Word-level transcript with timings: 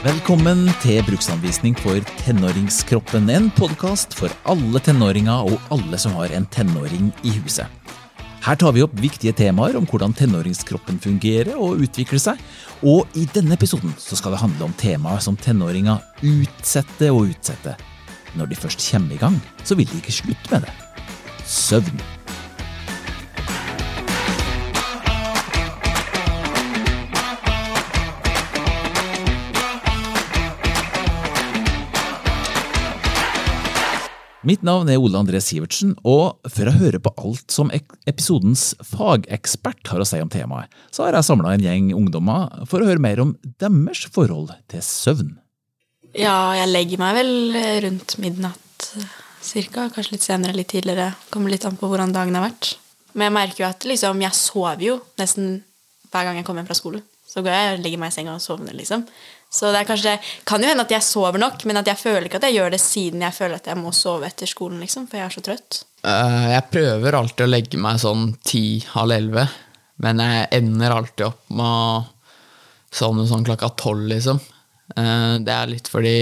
Velkommen 0.00 0.62
til 0.80 1.02
Bruksanvisning 1.04 1.74
for 1.76 2.00
tenåringskroppen. 2.22 3.26
En 3.28 3.50
podkast 3.52 4.14
for 4.16 4.32
alle 4.48 4.80
tenåringer 4.80 5.50
og 5.50 5.58
alle 5.74 5.98
som 6.00 6.14
har 6.16 6.32
en 6.32 6.46
tenåring 6.48 7.10
i 7.20 7.34
huset. 7.34 7.68
Her 8.40 8.56
tar 8.56 8.72
vi 8.72 8.80
opp 8.80 8.94
viktige 8.96 9.34
temaer 9.36 9.76
om 9.76 9.84
hvordan 9.84 10.14
tenåringskroppen 10.16 10.96
fungerer 11.04 11.52
og 11.52 11.82
utvikler 11.84 12.22
seg. 12.22 12.40
Og 12.80 13.12
i 13.12 13.26
denne 13.34 13.58
episoden 13.58 13.92
så 14.00 14.16
skal 14.16 14.32
det 14.32 14.40
handle 14.40 14.70
om 14.70 14.76
temaer 14.80 15.20
som 15.20 15.36
tenåringer 15.36 16.00
utsetter 16.24 17.12
og 17.12 17.34
utsetter. 17.34 17.76
Når 18.40 18.48
de 18.48 18.60
først 18.62 18.86
kommer 18.86 19.18
i 19.18 19.20
gang, 19.20 19.36
så 19.68 19.76
vil 19.76 19.90
de 19.90 20.00
ikke 20.00 20.16
slutte 20.22 20.54
med 20.54 20.64
det. 20.64 20.72
Søvn. 21.44 22.00
Mitt 34.40 34.62
navn 34.64 34.88
er 34.88 34.96
Ole 34.96 35.20
André 35.20 35.36
Sivertsen, 35.44 35.90
og 36.00 36.38
for 36.48 36.70
å 36.70 36.72
høre 36.72 36.96
på 37.02 37.10
alt 37.20 37.52
som 37.52 37.68
episodens 38.08 38.70
fagekspert 38.88 39.90
har 39.92 40.00
å 40.00 40.06
si 40.08 40.16
om 40.24 40.30
temaet, 40.32 40.72
så 40.88 41.04
har 41.04 41.18
jeg 41.18 41.26
samla 41.28 41.52
en 41.52 41.64
gjeng 41.66 41.90
ungdommer 41.92 42.48
for 42.70 42.80
å 42.80 42.88
høre 42.88 43.02
mer 43.04 43.20
om 43.20 43.34
deres 43.60 44.06
forhold 44.14 44.54
til 44.72 44.80
søvn. 44.86 45.34
Ja, 46.16 46.54
jeg 46.56 46.70
legger 46.72 47.02
meg 47.02 47.18
vel 47.18 47.34
rundt 47.84 48.16
midnatt 48.22 48.88
cirka. 49.44 49.90
Kanskje 49.92 50.16
litt 50.16 50.24
senere, 50.24 50.56
litt 50.56 50.72
tidligere. 50.72 51.12
Kommer 51.28 51.52
litt 51.52 51.68
an 51.68 51.76
på 51.76 51.90
hvordan 51.90 52.16
dagen 52.16 52.38
har 52.40 52.48
vært. 52.48 52.78
Men 53.12 53.28
jeg 53.28 53.36
merker 53.36 53.64
jo 53.66 53.68
at 53.68 53.86
liksom, 53.92 54.24
jeg 54.24 54.40
sover 54.40 54.86
jo 54.86 54.96
nesten 55.20 55.60
hver 56.10 56.26
gang 56.26 56.40
jeg 56.40 56.48
kommer 56.48 56.64
hjem 56.64 56.72
fra 56.72 56.80
skole. 56.80 57.04
Så 57.28 57.44
går 57.44 57.54
jeg 57.54 57.76
og 57.76 57.84
legger 57.84 58.00
meg 58.00 58.10
i 58.10 58.16
senga 58.16 58.34
og 58.34 58.42
sovner, 58.42 58.72
liksom. 58.74 59.04
Så 59.50 59.72
det 59.74 59.80
er 59.80 59.88
kanskje, 59.88 60.12
kan 60.46 60.62
jo 60.62 60.68
hende 60.70 60.84
at 60.86 60.92
jeg 60.94 61.02
sover 61.02 61.40
nok, 61.42 61.64
men 61.66 61.80
at 61.80 61.88
jeg 61.90 61.98
føler 61.98 62.28
ikke 62.28 62.38
at 62.38 62.44
jeg 62.46 62.54
gjør 62.60 62.70
det 62.70 62.78
siden 62.82 63.24
jeg 63.26 63.34
føler 63.34 63.58
at 63.58 63.66
jeg 63.66 63.78
må 63.80 63.90
sove 63.96 64.28
etter 64.28 64.46
skolen, 64.46 64.78
liksom, 64.84 65.08
for 65.10 65.18
jeg 65.18 65.26
er 65.26 65.34
så 65.34 65.42
trøtt. 65.42 65.80
Eh, 66.06 66.46
Jeg 66.54 66.68
prøver 66.70 67.16
alltid 67.18 67.46
å 67.46 67.50
legge 67.50 67.80
meg 67.82 67.98
sånn 67.98 68.28
ti-halv 68.46 69.16
elleve, 69.16 69.48
men 70.06 70.22
jeg 70.22 70.46
ender 70.60 70.94
alltid 70.94 71.26
opp 71.26 71.42
med 71.50 71.66
å 71.66 72.04
sovne 72.94 73.26
sånn 73.26 73.44
klokka 73.46 73.72
tolv, 73.76 74.06
liksom. 74.12 74.38
Eh, 74.96 75.38
Det 75.42 75.52
er 75.56 75.66
litt 75.74 75.90
fordi 75.90 76.14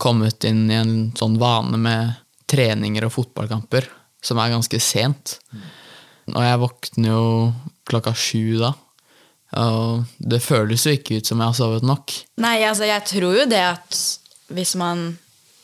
kommet 0.00 0.44
inn 0.48 0.64
i 0.70 0.74
en 0.80 0.96
sånn 1.16 1.36
vane 1.40 1.76
med 1.76 2.16
treninger 2.48 3.04
og 3.04 3.12
fotballkamper, 3.12 3.84
som 4.22 4.38
er 4.40 4.50
ganske 4.56 4.80
sent. 4.80 5.38
Og 6.32 6.40
jeg 6.42 6.58
våkner 6.64 7.12
jo 7.12 7.52
klokka 7.88 8.12
sju 8.16 8.58
da, 8.64 8.72
og 9.56 10.04
det 10.18 10.42
føles 10.44 10.86
jo 10.86 10.94
ikke 10.96 11.20
ut 11.20 11.28
som 11.28 11.40
jeg 11.40 11.52
har 11.52 11.58
sovet 11.58 11.86
nok. 11.86 12.14
Nei, 12.42 12.58
altså, 12.68 12.86
jeg 12.88 13.04
tror 13.08 13.40
jo 13.40 13.46
det 13.50 13.62
at 13.62 14.02
hvis 14.54 14.74
man 14.78 15.08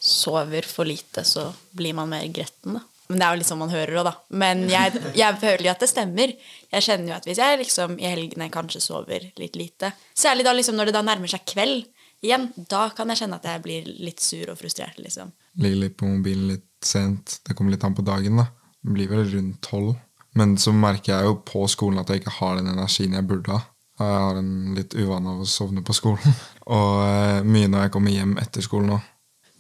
sover 0.03 0.67
for 0.67 0.89
lite, 0.89 1.25
så 1.29 1.51
blir 1.77 1.95
man 1.95 2.11
mer 2.11 2.27
gretten, 2.35 2.79
da. 2.79 2.87
Men 3.13 3.21
det 3.21 3.27
er 3.27 3.35
jo 3.35 3.41
litt 3.43 3.49
sånn 3.51 3.61
man 3.61 3.73
hører 3.73 3.99
òg, 4.01 4.07
da. 4.09 4.13
Men 4.41 4.63
jeg, 4.71 5.01
jeg 5.19 5.39
føler 5.43 5.67
jo 5.67 5.73
at 5.75 5.83
det 5.83 5.89
stemmer. 5.91 6.31
Jeg 6.73 6.87
kjenner 6.87 7.11
jo 7.11 7.17
at 7.19 7.27
hvis 7.29 7.41
jeg 7.43 7.59
liksom 7.61 7.99
i 8.01 8.09
helgene 8.09 8.49
kanskje 8.53 8.81
sover 8.81 9.27
litt 9.39 9.59
lite, 9.59 9.93
særlig 10.17 10.47
da 10.47 10.55
liksom 10.57 10.79
når 10.79 10.89
det 10.89 10.97
da 10.97 11.05
nærmer 11.05 11.31
seg 11.31 11.45
kveld 11.53 11.85
igjen, 12.23 12.49
da 12.71 12.87
kan 12.97 13.11
jeg 13.13 13.21
kjenne 13.21 13.37
at 13.37 13.49
jeg 13.51 13.63
blir 13.65 13.91
litt 14.07 14.23
sur 14.23 14.55
og 14.55 14.57
frustrert, 14.61 14.97
liksom. 15.03 15.35
Ligger 15.61 15.83
litt 15.85 15.99
på 16.01 16.09
mobilen 16.09 16.55
litt 16.55 16.69
sent. 16.87 17.41
Det 17.45 17.57
kommer 17.59 17.75
litt 17.75 17.85
an 17.85 17.99
på 17.99 18.07
dagen. 18.07 18.41
da. 18.41 18.49
Det 18.81 18.97
blir 18.97 19.11
vel 19.13 19.29
rundt 19.35 19.61
tolv. 19.67 19.93
Men 20.39 20.57
så 20.57 20.73
merker 20.73 21.13
jeg 21.13 21.29
jo 21.29 21.35
på 21.45 21.67
skolen 21.69 22.01
at 22.01 22.09
jeg 22.09 22.23
ikke 22.23 22.39
har 22.39 22.57
den 22.57 22.71
energien 22.73 23.19
jeg 23.19 23.29
burde 23.29 23.53
ha. 23.53 23.67
Jeg 24.01 24.21
har 24.25 24.39
en 24.41 24.53
litt 24.77 24.95
uvane 24.97 25.35
av 25.35 25.43
å 25.45 25.49
sovne 25.49 25.85
på 25.85 25.95
skolen. 25.97 26.37
Og 26.77 27.03
eh, 27.07 27.41
mye 27.45 27.71
når 27.71 27.87
jeg 27.87 27.95
kommer 27.97 28.15
hjem 28.15 28.37
etter 28.43 28.65
skolen 28.65 28.95
òg. 28.97 29.09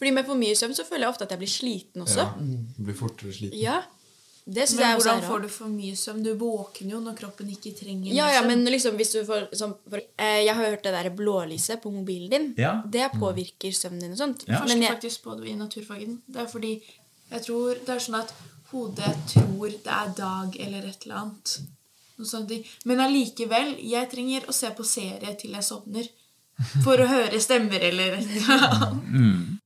Fordi 0.02 0.12
med 0.16 0.26
for 0.26 0.38
mye 0.38 0.54
søvn 0.58 0.72
så 0.74 0.86
føler 0.86 1.06
jeg 1.06 1.14
ofte 1.14 1.26
at 1.28 1.34
jeg 1.34 1.42
blir 1.44 1.50
sliten 1.50 2.02
også. 2.02 2.24
Ja, 2.24 2.78
Blir 2.82 2.96
fortere 2.98 3.34
sliten. 3.36 3.58
Ja. 3.60 3.82
Det 4.42 4.64
Men 4.72 4.80
jeg 4.82 4.96
hvordan 4.98 5.20
får 5.22 5.42
du 5.44 5.48
for 5.54 5.70
mye 5.70 5.94
søvn? 5.94 6.24
Du 6.26 6.32
våkner 6.34 6.96
jo 6.96 7.02
når 7.04 7.14
kroppen 7.20 7.52
ikke 7.52 7.70
trenger 7.78 8.10
Ja, 8.10 8.26
ja, 8.34 8.40
men 8.42 8.64
liksom 8.66 8.96
hvis 8.98 9.12
du 9.14 9.20
får 9.28 9.44
som, 9.54 9.76
for, 9.86 10.02
eh, 10.18 10.40
Jeg 10.42 10.56
har 10.58 10.72
hørt 10.72 10.82
det 10.82 10.90
der 10.96 11.10
blålyset 11.14 11.78
på 11.84 11.92
mobilen 11.94 12.32
din. 12.32 12.48
Ja. 12.58 12.72
Det 12.82 13.12
påvirker 13.20 13.70
søvnen 13.70 14.02
din 14.08 14.16
og 14.16 14.18
sånt. 14.18 14.42
Ja. 14.48 14.56
Jeg 14.56 14.64
forsker 14.64 14.96
faktisk 14.96 15.22
på 15.28 15.36
det 15.38 15.52
i 15.52 15.54
naturfagen. 15.60 16.18
Det 16.26 16.42
er 16.42 16.50
fordi 16.50 16.72
jeg 17.30 17.46
tror 17.46 17.78
det 17.78 17.94
er 17.94 18.02
sånn 18.02 18.18
at 18.18 18.34
hodet 18.72 19.14
tror 19.30 19.70
det 19.70 19.94
er 20.00 20.10
dag 20.18 20.58
eller 20.66 20.90
et 20.90 21.06
eller 21.06 21.20
annet. 21.22 21.54
Noe 22.18 22.28
sånt. 22.28 22.52
Men 22.88 23.02
allikevel, 23.04 23.76
jeg 23.80 24.10
trenger 24.12 24.48
å 24.48 24.56
se 24.56 24.70
på 24.76 24.86
serie 24.86 25.36
til 25.40 25.56
jeg 25.56 25.66
sovner. 25.66 26.10
For 26.84 27.00
å 27.00 27.08
høre 27.08 27.40
stemmer 27.42 27.82
eller 27.82 28.18
noe 28.20 28.58
annet. 28.68 29.62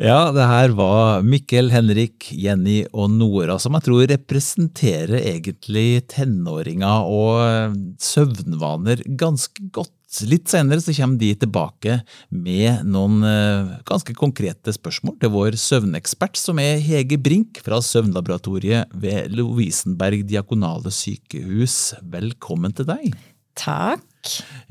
Ja, 0.00 0.30
det 0.32 0.46
her 0.46 0.74
var 0.76 1.24
Mikkel, 1.26 1.70
Henrik, 1.72 2.28
Jenny 2.36 2.82
og 2.92 3.10
Nora, 3.14 3.56
som 3.60 3.74
jeg 3.76 3.86
tror 3.88 4.04
representerer 4.12 5.16
egentlig 5.32 6.04
tenåringer 6.12 7.08
og 7.08 7.74
søvnvaner 8.00 9.02
ganske 9.20 9.70
godt. 9.74 9.96
Litt 10.26 10.48
senere 10.50 10.82
så 10.82 10.90
kommer 10.96 11.20
de 11.20 11.28
tilbake 11.38 12.00
med 12.34 12.80
noen 12.90 13.20
eh, 13.22 13.68
ganske 13.86 14.10
konkrete 14.18 14.72
spørsmål 14.74 15.14
til 15.22 15.30
vår 15.30 15.54
søvnekspert, 15.60 16.34
som 16.40 16.58
er 16.58 16.80
Hege 16.82 17.14
Brink 17.22 17.60
fra 17.62 17.78
Søvnlaboratoriet 17.84 18.90
ved 18.98 19.30
Lovisenberg 19.38 20.24
diakonale 20.26 20.90
sykehus. 20.90 21.76
Velkommen 22.10 22.74
til 22.74 22.88
deg. 22.90 23.14
Takk. 23.60 24.02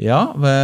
Ja, 0.03 0.25
hva, 0.35 0.57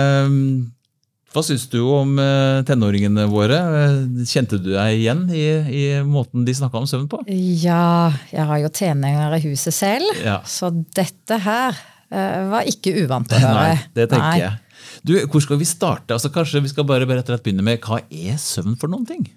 hva 1.32 1.46
syns 1.48 1.70
du 1.72 1.80
om 1.96 2.20
eh, 2.20 2.60
tenåringene 2.68 3.30
våre? 3.32 3.62
Eh, 3.80 4.28
Kjente 4.28 4.60
du 4.60 4.74
deg 4.76 5.00
igjen 5.00 5.24
i, 5.32 5.46
i 5.72 5.86
måten 6.04 6.44
de 6.46 6.58
snakka 6.60 6.84
om 6.84 6.90
søvn 6.92 7.08
på? 7.16 7.24
Ja, 7.32 8.12
jeg 8.28 8.44
har 8.52 8.60
jo 8.68 8.74
tenåringer 8.76 9.40
i 9.40 9.44
huset 9.48 9.80
selv, 9.80 10.20
Ja. 10.20 10.42
så 10.44 10.74
dette 11.00 11.40
her 11.48 11.80
var 12.16 12.68
ikke 12.70 12.92
uvant 13.02 13.32
å 13.34 13.40
høre. 13.42 13.64
Nei, 13.72 13.80
det 13.98 14.06
tenker 14.12 14.28
Nei. 14.28 14.44
jeg. 14.44 14.60
Du, 15.06 15.14
Hvor 15.30 15.44
skal 15.44 15.60
vi 15.62 15.68
starte? 15.70 16.16
Altså, 16.16 16.32
kanskje 16.34 16.64
vi 16.66 16.72
skal 16.72 16.88
bare, 16.90 17.06
bare 17.06 17.20
rett 17.22 17.30
og 17.30 17.36
slett 17.36 17.44
begynne 17.46 17.66
med 17.66 17.84
Hva 17.86 18.00
er 18.10 18.40
søvn 18.42 18.78
for 18.82 18.90
noen 18.90 19.06
ting? 19.06 19.28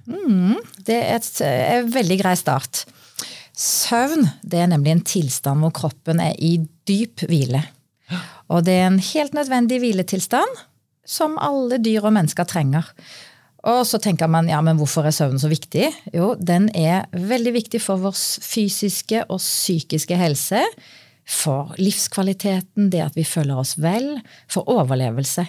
Det 0.86 0.96
er 0.96 1.16
et- 1.18 1.40
er 1.44 1.82
en 1.82 1.90
veldig 1.92 2.18
grei 2.22 2.34
start. 2.40 2.84
Søvn 3.58 4.30
det 4.46 4.60
er 4.62 4.70
nemlig 4.70 4.92
en 4.94 5.04
tilstand 5.04 5.60
hvor 5.60 5.72
kroppen 5.74 6.20
er 6.22 6.34
i 6.38 6.56
dyp 6.88 7.24
hvile. 7.28 7.64
Og 8.48 8.64
det 8.64 8.78
er 8.78 8.86
en 8.86 8.98
helt 8.98 9.34
nødvendig 9.36 9.80
hviletilstand 9.82 10.62
som 11.04 11.36
alle 11.42 11.76
dyr 11.82 12.04
og 12.04 12.14
mennesker 12.16 12.46
trenger. 12.48 12.84
Og 13.64 13.82
så 13.84 13.98
tenker 14.00 14.28
man 14.30 14.48
ja, 14.48 14.60
men 14.62 14.78
hvorfor 14.78 15.04
er 15.04 15.12
søvn 15.12 15.40
så 15.42 15.50
viktig? 15.50 15.90
Jo, 16.14 16.34
den 16.38 16.70
er 16.74 17.06
veldig 17.12 17.52
viktig 17.52 17.80
for 17.82 17.98
vår 18.00 18.14
fysiske 18.14 19.24
og 19.28 19.40
psykiske 19.42 20.16
helse. 20.16 20.62
For 21.28 21.74
livskvaliteten, 21.76 22.88
det 22.88 23.02
at 23.04 23.14
vi 23.18 23.24
føler 23.28 23.58
oss 23.60 23.74
vel. 23.76 24.22
For 24.48 24.64
overlevelse. 24.70 25.44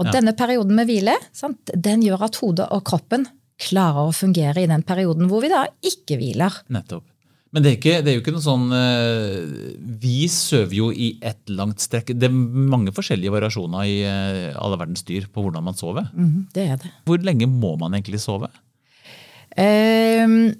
Og 0.00 0.10
denne 0.14 0.34
perioden 0.36 0.74
med 0.76 0.88
hvile 0.88 1.14
sant, 1.36 1.72
den 1.74 2.02
gjør 2.06 2.26
at 2.30 2.40
hodet 2.40 2.66
og 2.72 2.84
kroppen 2.88 3.28
klarer 3.60 4.08
å 4.08 4.16
fungere 4.16 4.62
i 4.62 4.68
den 4.70 4.84
perioden 4.86 5.28
hvor 5.28 5.44
vi 5.44 5.52
da 5.52 5.66
ikke 5.84 6.16
hviler. 6.20 6.62
Nettopp. 6.72 7.04
Men 7.50 7.64
det 7.64 7.70
er, 7.70 7.76
ikke, 7.80 7.94
det 8.06 8.10
er 8.12 8.14
jo 8.14 8.22
ikke 8.22 8.32
noe 8.36 8.44
sånn 8.44 8.68
eh, 8.76 9.40
Vi 9.98 10.28
søver 10.30 10.74
jo 10.76 10.90
i 10.94 11.08
ett 11.18 11.50
langt 11.50 11.82
strekk. 11.82 12.12
Det 12.14 12.28
er 12.28 12.34
mange 12.34 12.94
forskjellige 12.94 13.34
variasjoner 13.34 13.88
i 13.90 13.96
eh, 14.06 14.54
alle 14.54 14.78
verdens 14.78 15.02
dyr 15.06 15.26
på 15.26 15.42
hvordan 15.42 15.66
man 15.66 15.78
sover. 15.78 16.06
Mm, 16.14 16.46
det 16.54 16.66
er 16.76 16.78
det. 16.78 16.92
Hvor 17.10 17.18
lenge 17.26 17.50
må 17.50 17.74
man 17.80 17.96
egentlig 17.98 18.22
sove? 18.22 18.52
Um, 19.58 20.52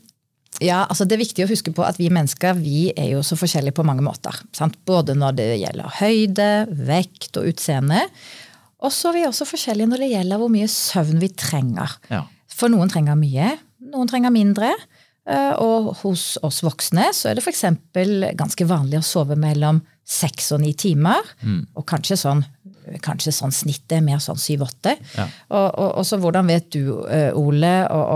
ja, 0.59 0.83
altså 0.83 1.07
Det 1.07 1.15
er 1.15 1.23
viktig 1.23 1.45
å 1.47 1.51
huske 1.53 1.71
på 1.71 1.85
at 1.87 2.01
vi 2.01 2.11
mennesker 2.11 2.59
vi 2.59 2.91
er 2.91 3.13
jo 3.15 3.23
så 3.23 3.39
forskjellige 3.39 3.79
på 3.79 3.87
mange 3.87 4.03
måter. 4.03 4.43
Sant? 4.57 4.75
Både 4.89 5.15
når 5.15 5.39
det 5.39 5.51
gjelder 5.63 5.99
høyde, 6.01 6.51
vekt 6.91 7.39
og 7.39 7.53
utseende. 7.53 8.03
Og 8.81 8.93
så 8.95 9.11
er 9.11 9.19
vi 9.19 9.27
også 9.29 9.49
forskjellige 9.49 9.91
når 9.91 10.05
det 10.05 10.11
gjelder 10.15 10.41
hvor 10.41 10.53
mye 10.53 10.71
søvn 10.73 11.21
vi 11.23 11.31
trenger. 11.37 11.99
Ja. 12.13 12.25
For 12.53 12.73
noen 12.73 12.91
trenger 12.93 13.19
mye, 13.19 13.55
noen 13.93 14.11
trenger 14.11 14.33
mindre. 14.35 14.73
Eh, 15.29 15.53
Og 15.61 15.93
hos 16.01 16.35
oss 16.47 16.63
voksne 16.65 17.11
så 17.17 17.31
er 17.31 17.39
det 17.39 17.45
f.eks. 17.45 17.67
ganske 18.39 18.67
vanlig 18.69 19.01
å 19.01 19.07
sove 19.07 19.37
mellom 19.39 19.83
seks 20.11 20.51
og 20.57 20.65
ni 20.65 20.73
timer. 20.75 21.21
Og 21.79 21.85
kanskje 21.89 22.19
sånn, 22.19 22.41
kanskje 23.05 23.35
sånn 23.37 23.55
snittet 23.55 23.99
er 23.99 24.07
mer 24.07 24.23
sånn 24.23 24.41
syv-åtte. 24.41 24.97
Ja. 25.15 25.29
Og, 25.53 25.69
og, 25.69 25.91
og 26.01 26.09
så 26.09 26.19
hvordan 26.23 26.51
vet 26.51 26.73
du, 26.75 26.97
eh, 27.07 27.31
Ole 27.39 27.75
og, 27.93 28.09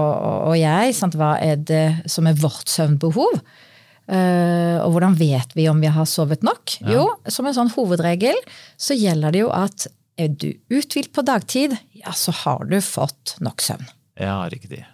og, 0.49 0.57
jeg, 0.59 0.97
sant, 0.97 1.15
hva 1.21 1.37
er 1.45 1.61
det 1.61 1.87
som 2.11 2.27
er 2.31 2.41
vårt 2.41 2.73
søvnbehov? 2.73 3.39
Uh, 4.05 4.85
og 4.85 4.91
hvordan 4.93 5.15
vet 5.17 5.55
vi 5.57 5.65
om 5.71 5.79
vi 5.81 5.89
har 5.89 6.05
sovet 6.05 6.43
nok? 6.45 6.75
Jo, 6.93 7.07
som 7.33 7.47
en 7.49 7.55
sånn 7.57 7.71
hovedregel 7.73 8.37
så 8.77 8.93
gjelder 8.93 9.33
det 9.33 9.41
jo 9.47 9.53
at 9.57 9.87
er 10.17 10.29
du 10.29 10.53
uthvilt 10.71 11.13
på 11.13 11.23
dagtid, 11.23 11.77
ja, 11.93 12.13
så 12.13 12.31
har 12.45 12.65
du 12.71 12.81
fått 12.81 13.37
nok 13.43 13.63
søvn. 13.63 13.87
Ja, 14.21 14.45
riktig. 14.51 14.85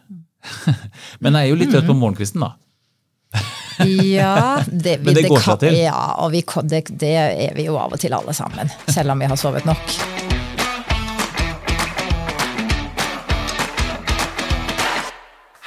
Men 1.20 1.36
jeg 1.36 1.42
er 1.42 1.50
jo 1.50 1.58
litt 1.60 1.72
trøtt 1.74 1.88
på 1.90 1.96
morgenkvisten, 1.96 2.44
da. 2.46 2.54
Ja, 3.80 4.60
det, 4.68 4.98
Men 5.00 5.14
det 5.16 5.22
går 5.24 5.40
seg 5.40 5.60
til. 5.62 5.76
Ja, 5.80 6.00
og 6.20 6.34
vi, 6.34 6.42
det, 6.68 6.82
det 7.00 7.12
er 7.16 7.54
vi 7.56 7.64
jo 7.64 7.78
av 7.80 7.94
og 7.96 8.00
til 8.02 8.12
alle 8.12 8.34
sammen. 8.36 8.68
Selv 8.92 9.14
om 9.14 9.22
vi 9.22 9.28
har 9.30 9.40
sovet 9.40 9.64
nok. 9.68 9.94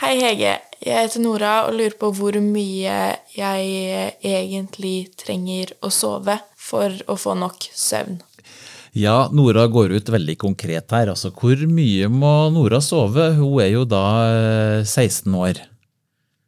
Hei, 0.04 0.14
Hege. 0.20 0.60
Jeg 0.84 1.08
heter 1.08 1.24
Nora 1.24 1.54
og 1.66 1.78
lurer 1.80 1.96
på 1.98 2.12
hvor 2.14 2.38
mye 2.44 2.98
jeg 3.34 4.14
egentlig 4.20 4.98
trenger 5.18 5.74
å 5.82 5.90
sove 5.94 6.38
for 6.60 6.94
å 7.10 7.18
få 7.18 7.34
nok 7.40 7.66
søvn. 7.74 8.20
Ja, 8.94 9.30
Nora 9.34 9.66
går 9.74 9.96
ut 9.98 10.10
veldig 10.14 10.36
konkret 10.42 10.92
her. 10.94 11.10
Altså, 11.14 11.32
hvor 11.34 11.58
mye 11.70 12.10
må 12.14 12.34
Nora 12.54 12.78
sove? 12.84 13.32
Hun 13.40 13.56
er 13.64 13.72
jo 13.74 13.86
da 13.90 14.04
eh, 14.30 14.84
16 14.86 15.34
år. 15.34 15.62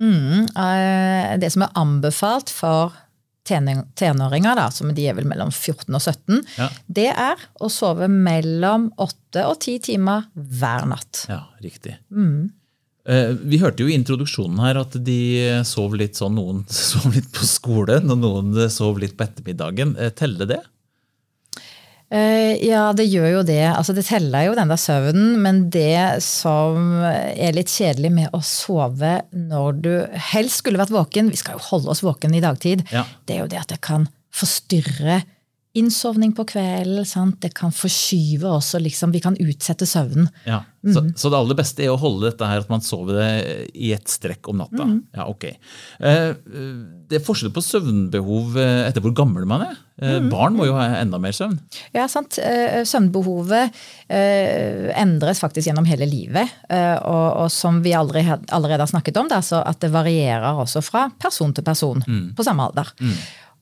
Mm, 0.03 0.45
Det 1.41 1.49
som 1.53 1.63
er 1.65 1.71
anbefalt 1.79 2.51
for 2.53 2.93
tenåringer, 3.45 4.55
da, 4.57 4.67
som 4.73 4.89
de 4.93 5.05
er 5.07 5.13
vel 5.17 5.27
mellom 5.29 5.51
14 5.53 5.93
og 5.93 6.01
17, 6.01 6.39
Ja. 6.57 6.67
det 6.89 7.07
er 7.13 7.41
å 7.61 7.69
sove 7.71 8.07
mellom 8.09 8.89
8 8.97 9.45
og 9.45 9.59
10 9.61 9.79
timer 9.85 10.25
hver 10.35 10.87
natt. 10.89 11.25
Ja, 11.29 11.43
riktig. 11.61 11.97
Mm. 12.11 12.49
Vi 13.05 13.59
hørte 13.61 13.85
jo 13.85 13.89
i 13.91 13.93
introduksjonen 13.99 14.57
her 14.65 14.79
at 14.81 14.95
de 15.05 15.61
sov 15.63 15.93
litt 15.93 16.17
sånn, 16.17 16.33
noen 16.39 16.63
sov 16.73 17.05
litt 17.13 17.29
på 17.37 17.45
skolen, 17.45 18.09
og 18.09 18.17
noen 18.23 18.69
sov 18.73 18.97
litt 19.01 19.13
på 19.17 19.27
ettermiddagen. 19.27 19.93
Eh, 20.01 20.09
Teller 20.17 20.49
det? 20.49 20.61
Eh, 22.11 22.53
Ja, 22.65 22.93
det 22.93 23.07
gjør 23.09 23.29
jo 23.39 23.41
det. 23.43 23.61
Altså, 23.73 23.93
det 23.97 24.05
teller 24.05 24.45
jo 24.47 24.55
den 24.55 24.69
der 24.71 24.77
søvnen, 24.79 25.39
men 25.41 25.69
det 25.73 26.21
som 26.23 27.01
er 27.03 27.51
litt 27.57 27.67
kjedelig 27.73 28.11
med 28.13 28.29
å 28.35 28.41
sove 28.45 29.21
når 29.33 29.81
du 29.81 29.91
helst 30.31 30.61
skulle 30.61 30.79
vært 30.81 30.93
våken, 30.93 31.31
vi 31.33 31.39
skal 31.41 31.57
jo 31.57 31.65
holde 31.71 31.89
oss 31.89 32.03
våken 32.05 32.35
i 32.37 32.41
dagtid, 32.45 32.85
Ja. 32.91 33.05
det 33.25 33.35
er 33.35 33.41
jo 33.41 33.47
det 33.47 33.59
at 33.59 33.67
det 33.73 33.81
kan 33.81 34.07
forstyrre 34.35 35.23
innsovning 35.75 36.31
på 36.37 36.45
kvelden. 36.47 37.05
Sant? 37.05 37.39
Det 37.43 37.53
kan 37.57 37.71
forskyve 37.75 38.47
også, 38.57 38.79
liksom, 38.83 39.11
vi 39.15 39.21
kan 39.23 39.35
utsette 39.41 39.85
søvnen. 39.89 40.29
Ja. 40.47 40.63
Så, 40.85 41.01
så 41.17 41.31
det 41.33 41.37
aller 41.39 41.57
beste 41.57 41.81
er 41.81 41.89
å 41.89 41.97
holde 41.97 42.27
dette 42.29 42.45
her 42.45 42.61
at 42.61 42.69
man 42.69 42.83
sover 42.85 43.15
det 43.17 43.29
i 43.73 43.87
ett 43.95 44.05
strekk 44.11 44.45
om 44.51 44.59
natta? 44.61 44.85
Ja, 45.17 45.25
ok. 45.31 45.47
Eh, 45.97 46.27
Det 47.09 47.17
er 47.19 47.23
forskjell 47.25 47.49
på 47.55 47.61
søvnbehov 47.65 48.55
eh, 48.61 48.83
etter 48.87 49.01
hvor 49.01 49.15
gammel 49.17 49.47
man 49.49 49.63
er. 49.65 49.79
Eh, 49.97 50.19
Barn 50.29 50.53
må 50.57 50.67
jo 50.69 50.75
ha 50.77 50.85
enda 50.99 51.17
mer 51.21 51.33
søvn. 51.33 51.57
Ja, 51.95 52.05
sant. 52.11 52.37
Eh, 52.37 52.83
Søvnbehovet 52.85 53.73
eh, 54.09 54.91
endres 55.01 55.41
faktisk 55.41 55.71
gjennom 55.71 55.87
hele 55.89 56.05
livet. 56.09 56.53
eh, 56.69 56.95
Og, 57.01 57.27
og 57.45 57.49
som 57.53 57.81
vi 57.85 57.93
aldri, 57.97 58.21
allerede 58.53 58.85
har 58.85 58.91
snakket 58.93 59.17
om, 59.21 59.29
det 59.31 59.41
så 59.45 59.63
at 59.65 59.81
det 59.81 59.89
varierer 59.93 60.61
også 60.65 60.83
fra 60.85 61.07
person 61.21 61.53
til 61.53 61.65
person 61.65 62.05
på 62.37 62.45
samme 62.45 62.69
alder. 62.69 62.93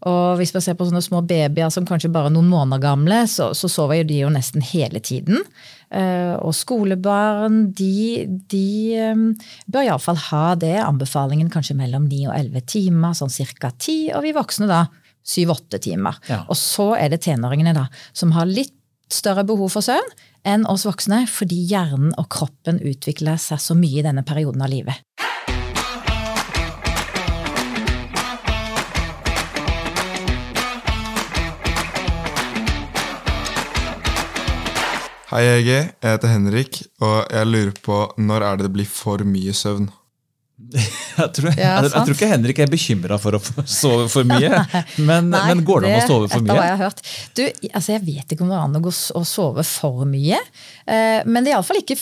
Og 0.09 0.39
hvis 0.39 0.51
man 0.55 0.63
ser 0.65 0.75
på 0.79 0.87
sånne 0.89 1.03
små 1.05 1.21
babyer 1.27 1.69
som 1.71 1.85
kanskje 1.87 2.11
bare 2.11 2.27
er 2.31 2.35
noen 2.35 2.49
måneder 2.51 2.81
gamle, 2.83 3.21
så, 3.31 3.51
så 3.55 3.69
sover 3.71 4.01
jo 4.01 4.07
de 4.09 4.17
jo 4.25 4.31
nesten 4.33 4.65
hele 4.73 4.99
tiden. 5.03 5.39
Eh, 5.93 6.33
Og 6.43 6.51
skolebarn, 6.57 7.69
de, 7.77 8.25
de 8.51 8.65
eh, 8.99 9.23
bør 9.71 9.87
iallfall 9.87 10.19
ha 10.29 10.43
det. 10.59 10.75
Anbefalingen 10.83 11.51
kanskje 11.53 11.77
mellom 11.79 12.09
9 12.11 12.25
og 12.27 12.35
11 12.35 12.67
timer, 12.75 13.15
sånn 13.15 13.31
ca. 13.59 13.71
10. 13.71 14.11
Og 14.17 14.25
vi 14.27 14.35
voksne 14.35 14.67
da 14.71 14.83
7-8 15.23 15.79
timer. 15.87 16.19
Ja. 16.27 16.43
Og 16.51 16.59
så 16.59 16.93
er 16.99 17.13
det 17.13 17.23
tenåringene 17.23 17.75
da, 17.77 17.87
som 18.11 18.35
har 18.35 18.49
litt 18.49 18.75
større 19.13 19.43
behov 19.47 19.71
for 19.75 19.85
søvn 19.85 20.13
enn 20.47 20.65
oss 20.67 20.83
voksne, 20.87 21.21
fordi 21.31 21.61
hjernen 21.69 22.11
og 22.19 22.27
kroppen 22.33 22.81
utvikler 22.83 23.37
seg 23.39 23.61
så 23.63 23.75
mye 23.77 24.01
i 24.01 24.03
denne 24.03 24.25
perioden 24.27 24.63
av 24.65 24.71
livet. 24.73 24.99
Hei, 35.33 35.47
EG. 35.49 35.67
Jeg 35.73 35.89
heter 36.05 36.29
Henrik, 36.29 36.77
og 37.01 37.31
jeg 37.33 37.47
lurer 37.49 37.77
på 37.81 37.95
når 38.21 38.43
er 38.45 38.59
det 38.59 38.67
det 38.67 38.73
blir 38.75 38.85
for 38.85 39.23
mye 39.25 39.53
søvn? 39.57 39.87
Jeg 41.17 41.29
tror, 41.35 41.47
Ja, 41.57 41.71
jeg, 41.81 41.89
jeg 41.89 42.05
tror 42.05 42.13
ikke 42.13 42.27
Henrik 42.29 42.59
er 42.61 42.69
bekymra 42.69 43.17
for 43.21 43.35
å 43.37 43.39
sove 43.79 44.05
for 44.13 44.29
mye. 44.29 44.61
Men, 45.01 45.31
men 45.33 45.63
går 45.65 45.83
det 45.83 45.89
an 45.89 46.03
å 46.03 46.11
sove 46.11 46.29
for 46.29 46.45
mye? 46.45 46.53
hva 46.53 46.59
har 46.61 46.69
jeg 46.69 46.77
har 46.77 46.83
hørt. 46.83 47.01
Du, 47.33 47.41
altså 47.71 47.95
jeg 47.95 48.03
vet 48.05 48.35
ikke 48.35 48.45
om 48.45 48.53
det 48.53 48.59
går 48.59 48.93
an 48.93 48.93
å 49.19 49.25
sove 49.27 49.65
for 49.67 50.05
mye. 50.09 50.39
Eh, 50.85 51.25
men 51.25 51.41
det 51.41 51.51
er 51.51 51.57
iallfall 51.57 51.81
ikke 51.81 51.97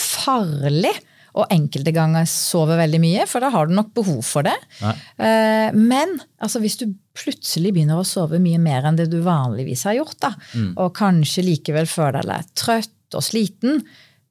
farlig. 0.00 0.92
Og 1.34 1.50
enkelte 1.50 1.90
ganger 1.94 2.28
sover 2.30 2.78
veldig 2.78 3.00
mye, 3.02 3.24
for 3.26 3.42
da 3.42 3.48
har 3.50 3.66
du 3.66 3.74
nok 3.74 3.88
behov 3.96 4.20
for 4.22 4.46
det. 4.46 4.54
Nei. 4.80 4.92
Eh, 5.18 5.74
men 5.74 6.12
altså, 6.38 6.60
hvis 6.62 6.76
du 6.78 6.86
plutselig 7.14 7.72
begynner 7.74 7.98
å 7.98 8.06
sove 8.06 8.38
mye 8.42 8.60
mer 8.62 8.86
enn 8.86 8.96
det 9.00 9.08
du 9.10 9.20
vanligvis 9.22 9.82
har 9.88 9.96
gjort, 9.98 10.18
da, 10.22 10.32
Mm. 10.54 10.72
og 10.78 10.94
kanskje 10.94 11.42
likevel 11.46 11.86
føler 11.90 12.22
deg 12.22 12.46
trøtt 12.54 13.14
og 13.18 13.22
sliten, 13.22 13.82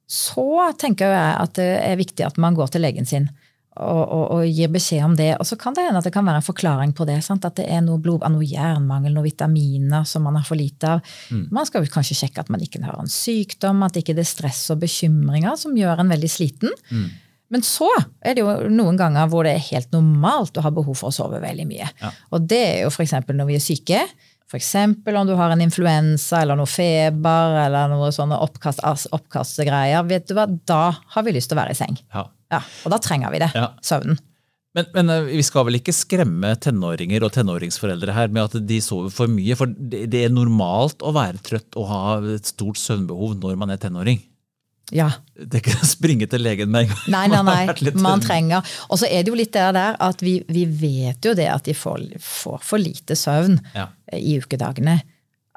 så 0.08 0.72
tenker 0.80 1.12
jeg 1.12 1.36
at 1.40 1.54
det 1.56 1.68
er 1.84 1.96
viktig 1.96 2.24
at 2.26 2.36
man 2.40 2.54
går 2.56 2.72
til 2.72 2.82
legen 2.84 3.06
sin 3.08 3.28
og, 3.74 4.02
og, 4.04 4.24
og 4.36 4.44
gir 4.46 4.70
beskjed 4.70 5.02
om 5.02 5.16
det. 5.18 5.32
Og 5.42 5.48
så 5.48 5.56
kan 5.58 5.74
det 5.74 5.82
hende 5.86 5.98
at 5.98 6.06
det 6.06 6.12
kan 6.14 6.26
være 6.26 6.38
en 6.42 6.46
forklaring 6.46 6.92
på 6.94 7.06
det. 7.08 7.18
Sant? 7.26 7.46
At 7.48 7.56
det 7.58 7.66
er 7.66 7.80
noe 7.82 7.98
blod, 8.02 8.22
noe 8.30 8.46
jernmangel, 8.46 9.10
noen 9.16 9.26
vitaminer 9.26 10.06
som 10.06 10.22
man 10.28 10.38
har 10.38 10.46
for 10.46 10.58
lite 10.60 10.92
av. 10.96 11.14
Man 11.50 11.66
skal 11.66 11.88
kanskje 11.90 12.20
sjekke 12.20 12.44
at 12.44 12.52
man 12.54 12.62
ikke 12.62 12.82
har 12.84 13.00
en 13.02 13.10
sykdom, 13.10 13.82
at 13.82 13.98
ikke 13.98 14.14
det 14.14 14.22
er 14.22 14.30
stress 14.30 14.62
og 14.70 14.82
bekymringer 14.84 15.58
som 15.58 15.74
gjør 15.78 16.04
en 16.04 16.14
veldig 16.14 16.30
sliten. 16.30 16.70
Men 17.52 17.62
så 17.66 17.88
er 18.24 18.34
det 18.34 18.42
jo 18.42 18.54
noen 18.72 18.96
ganger 18.98 19.26
hvor 19.30 19.46
det 19.46 19.56
er 19.56 19.66
helt 19.72 19.90
normalt 19.94 20.56
å 20.58 20.64
ha 20.64 20.70
behov 20.74 20.96
for 21.02 21.10
å 21.10 21.14
sove 21.14 21.42
veldig 21.42 21.66
mye. 21.68 21.90
Og 22.30 22.46
det 22.50 22.62
er 22.62 22.78
jo 22.84 22.92
f.eks. 22.94 23.16
når 23.30 23.50
vi 23.50 23.58
er 23.58 23.62
syke. 23.62 24.00
F.eks. 24.50 24.70
om 25.06 25.26
du 25.26 25.34
har 25.38 25.50
en 25.50 25.62
influensa 25.62 26.42
eller 26.42 26.58
noe 26.58 26.70
feber 26.70 27.58
eller 27.64 27.90
noe 27.90 28.10
sånne 28.14 28.38
oppkast, 28.38 28.82
oppkastgreier. 29.14 30.06
Vet 30.06 30.30
du 30.30 30.34
hva? 30.38 30.46
Da 30.46 30.94
har 30.94 31.26
vi 31.26 31.34
lyst 31.34 31.50
til 31.50 31.58
å 31.58 31.62
være 31.62 31.74
i 31.74 31.78
seng. 31.82 31.98
Ja. 32.14 32.26
Ja, 32.52 32.60
og 32.84 32.92
da 32.94 33.00
trenger 33.02 33.32
vi 33.34 33.40
det. 33.42 33.50
Ja. 33.56 33.70
Søvnen. 33.84 34.18
Men, 34.74 34.88
men 34.94 35.10
eh, 35.14 35.28
vi 35.38 35.42
skal 35.46 35.68
vel 35.68 35.78
ikke 35.78 35.94
skremme 35.94 36.50
tenåringer 36.58 37.22
og 37.22 37.32
tenåringsforeldre 37.36 38.14
her 38.16 38.32
med 38.34 38.48
at 38.48 38.66
de 38.66 38.80
sover 38.82 39.12
for 39.14 39.30
mye? 39.30 39.54
For 39.58 39.70
det, 39.70 40.24
er 40.26 40.34
normalt 40.34 41.04
å 41.06 41.12
være 41.14 41.42
trøtt 41.46 41.78
og 41.78 41.90
ha 41.92 42.04
et 42.34 42.50
stort 42.50 42.80
søvnbehov 42.82 43.36
når 43.42 43.60
man 43.60 43.74
er 43.74 43.78
tenåring. 43.82 44.18
Ja. 44.92 45.06
Det 45.34 45.60
er 45.60 45.62
ikke 45.62 45.78
å 45.80 45.88
springe 45.88 46.26
til 46.30 46.42
legen 46.44 46.72
med 46.74 46.84
en 46.84 46.90
gang. 46.90 47.04
Nei, 47.14 47.24
nei, 47.32 47.40
nei. 47.46 47.92
Man 48.04 48.20
trenger 48.22 48.66
Og 48.92 48.98
så 49.00 49.08
er 49.08 49.24
det 49.24 49.32
jo 49.32 49.38
litt 49.38 49.54
det 49.54 49.64
der 49.78 49.96
at 50.02 50.20
vi, 50.22 50.36
vi 50.50 50.66
vet 50.68 51.24
jo 51.24 51.32
det 51.38 51.46
at 51.48 51.64
de 51.64 51.72
får, 51.78 52.04
får 52.20 52.60
for 52.66 52.82
lite 52.82 53.16
søvn 53.18 53.56
Ja. 53.74 53.88
i 54.12 54.36
ukedagene. 54.42 54.98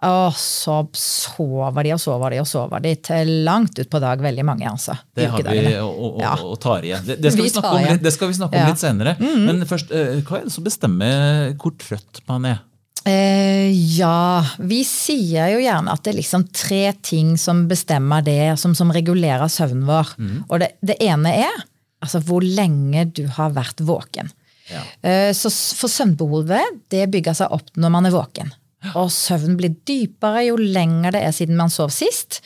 Og 0.05 0.35
så 0.37 0.75
sover 0.93 1.87
de 1.87 1.93
og 1.95 1.99
sover 2.01 2.35
de 2.35 2.41
og 2.43 2.45
sover 2.45 2.83
de 2.83 2.91
til 3.01 3.31
langt 3.47 3.79
utpå 3.81 3.97
dag, 4.03 4.21
veldig 4.21 4.43
mange, 4.45 4.67
altså. 4.69 4.93
Det 5.17 5.25
har 5.33 5.41
vi 5.47 5.63
og, 5.81 5.89
og, 5.89 6.19
Ja. 6.21 6.35
og 6.37 6.59
tar 6.61 6.85
igjen. 6.85 7.01
Det, 7.07 7.15
det, 7.23 7.31
skal 7.33 7.41
vi 7.43 7.47
Vi 7.49 7.53
snakke 7.55 7.71
tar 7.71 7.91
litt, 7.95 8.03
det 8.03 8.13
skal 8.13 8.27
vi 8.29 8.37
snakke 8.37 8.53
om 8.53 8.61
Ja. 8.61 8.67
litt 8.69 8.83
senere. 8.83 9.15
Men 9.19 9.65
først, 9.65 9.89
eh, 9.91 10.21
hva 10.21 10.37
er 10.37 10.43
det 10.45 10.53
som 10.53 10.63
bestemmer 10.67 11.55
hvor 11.57 11.73
trøtt 11.81 12.21
man 12.29 12.45
er? 12.45 12.59
Eh, 13.07 13.71
ja, 13.97 14.43
vi 14.59 14.83
sier 14.83 15.49
jo 15.55 15.59
gjerne 15.63 15.89
at 15.93 16.03
det 16.03 16.13
er 16.13 16.17
liksom 16.19 16.43
tre 16.53 16.93
ting 17.01 17.35
som 17.39 17.65
bestemmer 17.67 18.21
det, 18.25 18.59
som, 18.59 18.75
som 18.75 18.91
regulerer 18.91 19.47
søvnen 19.49 19.85
vår. 19.87 20.13
Og 20.49 20.59
det, 20.59 20.73
det 20.85 20.97
ene 21.01 21.33
er 21.47 21.63
altså 22.03 22.21
hvor 22.21 22.43
lenge 22.45 23.07
du 23.17 23.25
har 23.27 23.49
vært 23.55 23.81
våken. 23.81 24.29
Ja. 24.69 24.81
Eh, 25.01 25.31
så 25.33 25.49
for 25.49 25.87
søvnbehovet, 25.89 26.83
det 26.91 27.07
bygger 27.09 27.33
seg 27.33 27.49
opp 27.55 27.71
når 27.79 27.89
man 27.97 28.05
er 28.05 28.11
våken. 28.13 28.51
Og 28.95 29.11
søvnen 29.13 29.57
blir 29.59 29.75
dypere 29.87 30.47
jo 30.49 30.57
lenger 30.59 31.17
det 31.17 31.23
er 31.27 31.35
siden 31.35 31.59
man 31.59 31.73
sov 31.73 31.91
sist. 31.93 32.41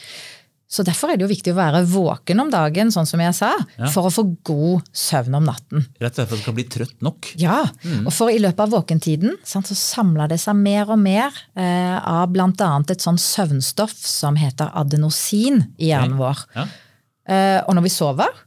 Så 0.71 0.86
derfor 0.88 1.12
er 1.12 1.19
det 1.19 1.25
jo 1.25 1.31
viktig 1.33 1.51
å 1.51 1.57
være 1.57 1.81
våken 1.91 2.39
om 2.45 2.51
dagen, 2.51 2.93
sånn 2.95 3.07
som 3.10 3.19
jeg 3.19 3.36
sa, 3.36 3.50
for 3.91 4.07
å 4.07 4.12
få 4.13 4.24
god 4.48 4.86
søvn 4.95 5.36
om 5.41 5.50
natten. 5.50 5.83
Rett 6.00 6.13
og 6.13 6.21
slett 6.21 6.29
for 6.29 6.38
at 6.38 6.45
du 6.45 6.48
kan 6.48 6.55
bli 6.55 6.65
trøtt 6.71 7.03
nok. 7.03 7.27
Ja, 7.41 7.57
og 8.05 8.13
for 8.15 8.31
i 8.31 8.39
løpet 8.39 8.63
av 8.63 8.71
våkentiden 8.77 9.36
sant, 9.43 9.67
så 9.67 9.75
samler 9.75 10.31
det 10.31 10.39
seg 10.39 10.55
mer 10.55 10.93
og 10.95 11.01
mer 11.01 11.36
eh, 11.60 11.98
av 12.00 12.31
bl.a. 12.31 12.69
et 12.88 13.03
sånn 13.03 13.19
søvnstoff 13.19 13.98
som 14.00 14.39
heter 14.39 14.71
adenosin 14.79 15.60
i 15.75 15.91
hjernen 15.91 16.15
vår. 16.21 16.45
Ja. 16.55 16.65
Eh, 17.27 17.60
og 17.65 17.75
når 17.75 17.89
vi 17.89 17.93
sover, 17.98 18.41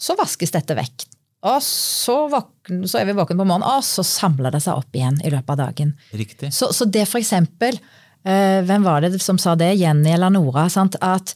så 0.00 0.18
vaskes 0.18 0.50
dette 0.56 0.74
vekk. 0.74 1.06
Og 1.46 1.62
så, 1.64 2.16
våkn, 2.34 2.50
så 2.88 3.00
er 3.00 3.08
vi 3.08 3.14
våkne 3.18 3.36
på 3.38 3.46
morgenen, 3.46 3.66
og 3.68 3.84
så 3.86 4.04
samler 4.06 4.54
det 4.54 4.62
seg 4.64 4.78
opp 4.80 4.94
igjen 4.96 5.18
i 5.26 5.30
løpet 5.32 5.54
av 5.56 5.60
dagen. 5.66 5.94
Riktig. 6.16 6.52
Så, 6.56 6.70
så 6.76 6.86
det 6.88 7.06
for 7.10 7.20
eksempel, 7.20 7.78
eh, 8.24 8.60
hvem 8.68 8.86
var 8.86 9.02
det 9.04 9.20
som 9.22 9.38
sa 9.40 9.54
det, 9.58 9.72
Jenny 9.80 10.12
eller 10.14 10.30
Nora, 10.34 10.68
sant? 10.72 10.96
at 11.00 11.34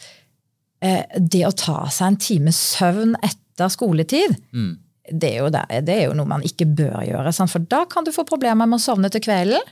eh, 0.84 1.02
det 1.18 1.44
å 1.48 1.52
ta 1.56 1.84
seg 1.90 2.12
en 2.12 2.20
times 2.20 2.58
søvn 2.78 3.16
etter 3.22 3.70
skoletid, 3.70 4.36
Mm. 4.54 4.72
det, 5.12 5.28
er 5.34 5.38
jo 5.44 5.50
det, 5.54 5.64
det 5.86 5.94
er 6.00 6.04
jo 6.08 6.14
noe 6.18 6.26
man 6.26 6.42
ikke 6.46 6.66
bør 6.66 7.02
gjøre. 7.06 7.32
Sant? 7.36 7.52
For 7.52 7.58
da 7.70 7.84
kan 7.90 8.04
du 8.06 8.12
få 8.14 8.24
problemer 8.28 8.66
med 8.66 8.80
å 8.80 8.84
sovne 8.86 9.10
til 9.12 9.22
kvelden, 9.24 9.62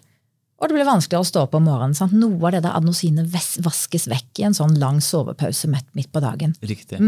og 0.63 0.69
det 0.71 0.77
blir 0.77 0.87
vanskeligere 0.87 1.25
å 1.25 1.27
stå 1.27 1.41
opp 1.43 1.57
om 1.59 1.65
morgenen. 1.67 1.95
Sant? 1.99 2.13
Noe 2.15 2.39
av 2.47 2.53
det 2.55 2.61
der 2.63 2.77
adenosinet 2.79 3.27
vaskes 3.65 4.05
vekk 4.07 4.39
i 4.39 4.45
en 4.47 4.55
sånn 4.55 4.77
lang 4.79 5.01
sovepause 5.03 5.67
midt, 5.73 5.89
på 6.15 6.23
dagen. 6.23 6.53
Riktig. 6.63 7.01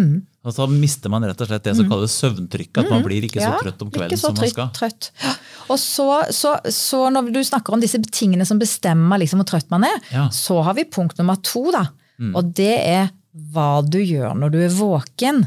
Og 0.42 0.52
så 0.56 0.66
mister 0.66 1.12
man 1.14 1.22
rett 1.22 1.38
og 1.40 1.46
slett 1.52 1.62
det 1.68 1.76
som 1.78 1.86
kalles 1.88 2.16
søvntrykk. 2.18 2.82
At 2.82 2.90
man 2.90 3.04
blir 3.06 3.22
ikke 3.28 3.38
så 3.44 3.52
trøtt 3.62 3.84
om 3.84 3.92
ikke 3.92 4.00
kvelden 4.02 4.20
som 4.20 4.34
man 4.34 4.50
skal. 4.50 4.72
Trøtt. 4.74 5.12
Og 5.72 5.78
så, 5.80 6.06
så, 6.34 6.56
så 6.68 7.04
når 7.14 7.30
du 7.32 7.38
snakker 7.46 7.72
om 7.72 7.80
disse 7.80 7.96
tingene 8.12 8.44
som 8.44 8.58
bestemmer 8.60 9.22
liksom 9.22 9.40
hvor 9.40 9.48
trøtt 9.54 9.70
man 9.72 9.86
er, 9.88 10.02
Ja. 10.12 10.26
så 10.34 10.58
har 10.66 10.74
vi 10.76 10.84
punkt 10.84 11.16
nummer 11.22 11.38
to. 11.40 11.70
da. 11.72 11.86
Og 12.34 12.50
det 12.58 12.74
er 12.82 13.12
hva 13.54 13.78
du 13.86 14.00
gjør 14.02 14.34
når 14.38 14.52
du 14.52 14.58
er 14.66 14.74
våken. 14.74 15.44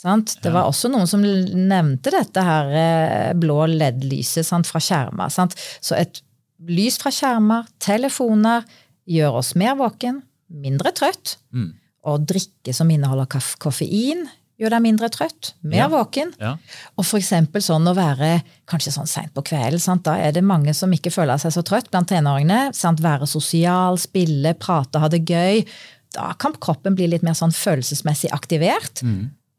Sant? 0.00 0.38
Det 0.40 0.48
var 0.54 0.64
også 0.64 0.88
noen 0.88 1.06
som 1.08 1.20
nevnte 1.20 2.08
dette 2.14 2.40
her 2.40 2.72
eh, 2.72 3.30
blå 3.36 3.66
LED-lyset 3.68 4.48
fra 4.66 4.80
skjermen. 4.80 5.28
Sant? 5.32 5.54
Så 5.84 5.92
et 6.00 6.22
lys 6.68 6.98
fra 7.00 7.10
skjermer, 7.14 7.66
telefoner, 7.82 8.64
gjør 9.10 9.38
oss 9.40 9.54
mer 9.58 9.76
våken, 9.78 10.22
mindre 10.50 10.92
trøtt. 10.96 11.36
Mm. 11.54 11.72
Og 12.10 12.26
drikke 12.30 12.74
som 12.74 12.90
inneholder 12.90 13.28
koffein, 13.60 14.26
gjør 14.60 14.74
deg 14.74 14.82
mindre 14.84 15.08
trøtt, 15.08 15.54
mer 15.62 15.86
Ja. 15.86 15.88
våken. 15.88 16.34
Ja. 16.38 16.56
Og 16.98 17.04
for 17.06 17.18
eksempel 17.18 17.62
sånn 17.64 17.86
å 17.88 17.94
være 17.96 18.42
kanskje 18.68 18.92
sånn 18.92 19.08
seint 19.08 19.32
på 19.32 19.42
kvelden. 19.42 19.80
Sant? 19.80 20.02
Da 20.04 20.16
er 20.18 20.32
det 20.32 20.44
mange 20.44 20.74
som 20.74 20.90
ikke 20.92 21.10
føler 21.12 21.38
seg 21.40 21.52
så 21.52 21.62
trøtt 21.64 21.90
blant 21.90 22.08
tenåringene. 22.08 22.74
Sant? 22.74 23.00
Være 23.00 23.26
sosial, 23.26 23.96
spille, 23.96 24.52
prate, 24.54 24.98
ha 25.00 25.08
det 25.08 25.24
gøy. 25.24 25.64
Da 26.12 26.34
kan 26.34 26.52
kroppen 26.52 26.94
bli 26.94 27.06
litt 27.08 27.22
mer 27.22 27.32
sånn 27.32 27.52
følelsesmessig 27.52 28.30
aktivert. 28.32 29.00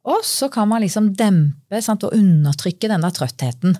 Og 0.05 0.21
så 0.23 0.51
kan 0.51 0.67
man 0.67 0.81
liksom 0.81 1.15
dempe 1.15 1.81
sant? 1.81 2.03
og 2.03 2.13
undertrykke 2.13 2.87
denne 2.87 3.11
trøttheten. 3.11 3.77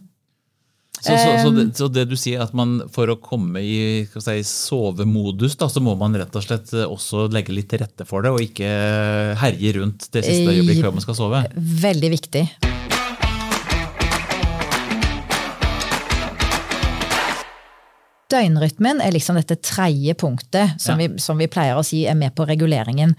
Så, 1.02 1.16
så, 1.18 1.30
så, 1.42 1.50
det, 1.56 1.64
så 1.78 1.88
det 1.90 2.04
du 2.12 2.14
sier 2.20 2.44
at 2.44 2.52
man 2.54 2.76
for 2.94 3.10
å 3.10 3.18
komme 3.18 3.64
i 3.66 4.04
si, 4.06 4.36
sovemodus, 4.46 5.56
da, 5.58 5.66
så 5.72 5.82
må 5.82 5.96
man 5.98 6.14
rett 6.14 6.36
og 6.38 6.46
slett 6.46 6.70
også 6.86 7.26
legge 7.34 7.56
litt 7.58 7.72
til 7.74 7.82
rette 7.82 8.06
for 8.06 8.22
det, 8.22 8.30
og 8.36 8.44
ikke 8.46 8.70
herje 9.42 9.74
rundt 9.80 10.12
det 10.14 10.22
siste 10.28 10.54
øyeblikket 10.54 10.86
før 10.86 11.00
man 11.00 11.06
skal 11.08 11.18
sove? 11.18 11.42
Veldig 11.58 12.12
viktig. 12.14 12.46
Døgnrytmen 18.32 19.02
er 19.04 19.12
liksom 19.12 19.36
dette 19.42 19.58
tredje 19.60 20.14
punktet 20.16 20.78
som, 20.80 21.00
Ja. 21.00 21.08
vi, 21.08 21.20
som 21.20 21.42
vi 21.42 21.50
pleier 21.52 21.76
å 21.76 21.84
si 21.84 22.06
er 22.08 22.16
med 22.16 22.36
på 22.38 22.46
reguleringen. 22.48 23.18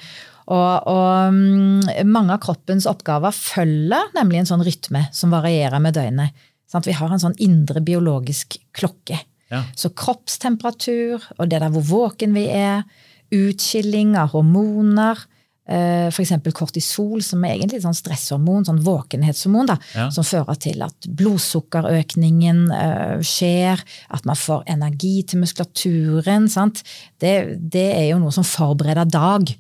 Og, 0.53 0.89
og 0.91 1.35
mm, 1.35 2.07
mange 2.09 2.35
av 2.35 2.41
kroppens 2.43 2.89
oppgaver 2.91 3.35
følger 3.35 4.11
nemlig 4.17 4.43
en 4.43 4.51
sånn 4.55 4.65
rytme 4.67 5.05
som 5.15 5.35
varierer 5.35 5.83
med 5.83 5.95
døgnet. 5.95 6.33
Sant? 6.73 6.87
Vi 6.89 6.95
har 6.97 7.13
en 7.13 7.21
sånn 7.21 7.37
indre 7.45 7.83
biologisk 7.85 8.57
klokke. 8.73 9.19
Ja. 9.53 9.65
Så 9.77 9.91
kroppstemperatur 9.93 11.21
og 11.39 11.49
det 11.53 11.61
der 11.61 11.69
hvor 11.75 11.85
våken 11.85 12.33
vi 12.35 12.47
er, 12.49 12.87
utskilling 13.33 14.15
av 14.17 14.31
hormoner, 14.33 15.21
eh, 15.69 16.09
f.eks. 16.09 16.33
kortisol, 16.57 17.21
som 17.25 17.45
er 17.45 17.59
egentlig 17.59 17.83
sånn 17.85 17.97
stresshormon, 17.97 18.65
sånn 18.69 18.81
våkenhetshormon, 18.85 19.67
da, 19.69 19.77
Ja. 19.95 20.09
som 20.11 20.25
fører 20.25 20.57
til 20.61 20.83
at 20.85 21.07
blodsukkerøkningen 21.09 22.63
eh, 22.73 23.19
skjer, 23.25 23.81
at 24.11 24.25
man 24.29 24.37
får 24.37 24.65
energi 24.73 25.23
til 25.29 25.41
muskulaturen. 25.45 26.49
Sant? 26.53 26.83
Det, 27.21 27.59
det 27.73 27.87
er 27.97 28.09
jo 28.13 28.19
noe 28.23 28.33
som 28.35 28.45
forbereder 28.45 29.09
dag 29.11 29.53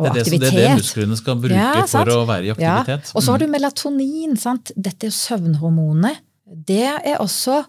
og 0.00 0.06
Det 0.06 0.10
er 0.10 0.14
det, 0.14 0.20
aktivitet. 0.22 0.52
det 0.54 0.64
er 0.64 0.68
det 0.70 0.80
musklene 0.80 1.16
skal 1.18 1.36
bruke 1.42 1.56
Ja, 1.60 1.84
for 1.90 2.08
å 2.14 2.20
være 2.28 2.46
i 2.46 2.52
aktivitet. 2.54 3.10
Ja. 3.10 3.14
Og 3.18 3.22
så 3.24 3.32
har 3.34 3.38
du 3.42 3.46
melatonin. 3.52 4.36
sant? 4.40 4.70
Dette 4.76 5.04
er 5.04 5.10
jo 5.10 5.16
søvnhormonet. 5.18 6.22
Det 6.50 6.82
er 6.82 7.20
også 7.22 7.60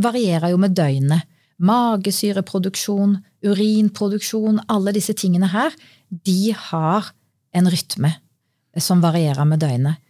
varierer 0.00 0.50
jo 0.54 0.60
med 0.60 0.72
døgnet. 0.76 1.26
Magesyreproduksjon, 1.64 3.18
urinproduksjon, 3.44 4.62
alle 4.72 4.94
disse 4.96 5.14
tingene 5.16 5.50
her, 5.52 5.74
de 6.10 6.54
har 6.70 7.12
en 7.54 7.68
rytme 7.70 8.10
som 8.80 9.02
varierer 9.04 9.46
med 9.46 9.62
døgnet. 9.62 10.00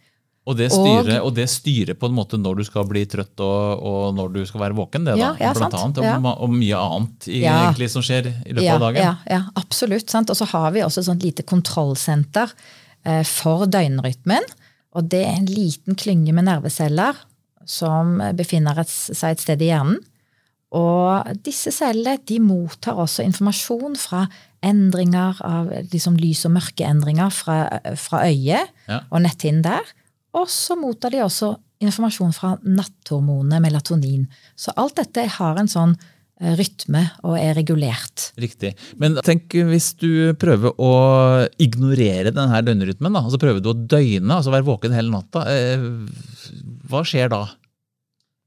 Og 0.45 0.53
det, 0.59 0.67
styrer, 0.69 1.23
og 1.25 1.31
det 1.33 1.47
styrer 1.49 1.97
på 1.97 2.05
en 2.05 2.13
måte 2.13 2.37
når 2.37 2.59
du 2.59 2.63
skal 2.67 2.85
bli 2.85 3.01
trøtt 3.09 3.41
og, 3.41 3.81
og 3.81 4.11
når 4.13 4.33
du 4.35 4.41
skal 4.45 4.61
være 4.61 4.77
våken. 4.77 5.07
det 5.07 5.15
da, 5.15 5.17
Ja, 5.17 5.29
ja, 5.41 5.53
blant 5.57 5.73
sant. 5.73 5.77
annet, 5.79 5.97
og, 5.97 6.05
Ja. 6.05 6.33
og 6.45 6.51
mye 6.53 6.81
annet 6.81 7.27
i, 7.27 7.39
egentlig 7.49 7.87
som 7.89 8.05
skjer 8.05 8.29
i 8.29 8.53
løpet 8.53 8.75
av 8.75 8.83
dagen. 8.83 9.01
ja, 9.01 9.15
ja 9.25 9.41
absolutt. 9.57 10.09
Sant? 10.13 10.29
Og 10.29 10.37
så 10.37 10.45
har 10.45 10.69
vi 10.75 10.83
også 10.85 11.01
et 11.01 11.09
sånt 11.09 11.25
lite 11.25 11.41
kontrollsenter 11.49 12.53
eh, 13.05 13.23
for 13.25 13.65
døgnrytmen. 13.65 14.45
Og 14.93 15.09
det 15.09 15.23
er 15.25 15.33
en 15.33 15.49
liten 15.49 15.97
klynge 15.97 16.31
med 16.31 16.45
nerveceller 16.45 17.17
som 17.65 18.17
befinner 18.37 18.79
et, 18.81 18.89
seg 18.91 19.35
et 19.35 19.43
sted 19.43 19.61
i 19.61 19.71
hjernen. 19.71 19.99
Og 20.75 21.29
disse 21.45 21.71
cellene 21.71 22.17
de 22.27 22.39
mottar 22.43 22.97
også 22.99 23.23
informasjon 23.23 23.93
fra 23.99 24.25
endringer 24.65 25.37
av 25.45 25.69
liksom 25.93 26.17
lys- 26.19 26.43
og 26.49 26.55
mørkeendringer 26.57 27.29
fra, 27.31 27.59
fra 28.01 28.23
øyet 28.27 28.71
Ja. 28.89 29.01
og 29.11 29.21
netthinnen 29.23 29.61
der. 29.63 29.85
Og 30.35 30.49
så 30.51 30.75
mottar 30.75 31.13
de 31.13 31.21
også 31.23 31.53
informasjon 31.85 32.33
fra 32.33 32.55
natthormonet 32.65 33.61
melatonin. 33.61 34.25
Så 34.57 34.73
alt 34.75 34.95
dette 34.97 35.27
har 35.37 35.59
en 35.61 35.67
sånn 35.69 35.93
eh, 36.41 36.55
rytme 36.59 37.05
og 37.23 37.37
er 37.39 37.53
regulert. 37.55 38.31
Riktig. 38.41 38.73
Men 38.99 39.15
tenk 39.23 39.53
hvis 39.69 39.93
du 40.01 40.33
prøver 40.41 40.73
å 40.81 40.91
ignorere 41.61 42.33
denne 42.35 42.59
døgnrytmen. 42.67 43.13
da, 43.15 43.21
altså 43.21 43.39
Prøver 43.39 43.61
du 43.63 43.69
å 43.71 43.77
døgne, 43.77 44.33
altså 44.41 44.51
være 44.51 44.67
våken 44.67 44.91
hele 44.97 45.13
natta. 45.13 45.45
Hva 46.95 47.03
skjer 47.07 47.31
da? 47.33 47.43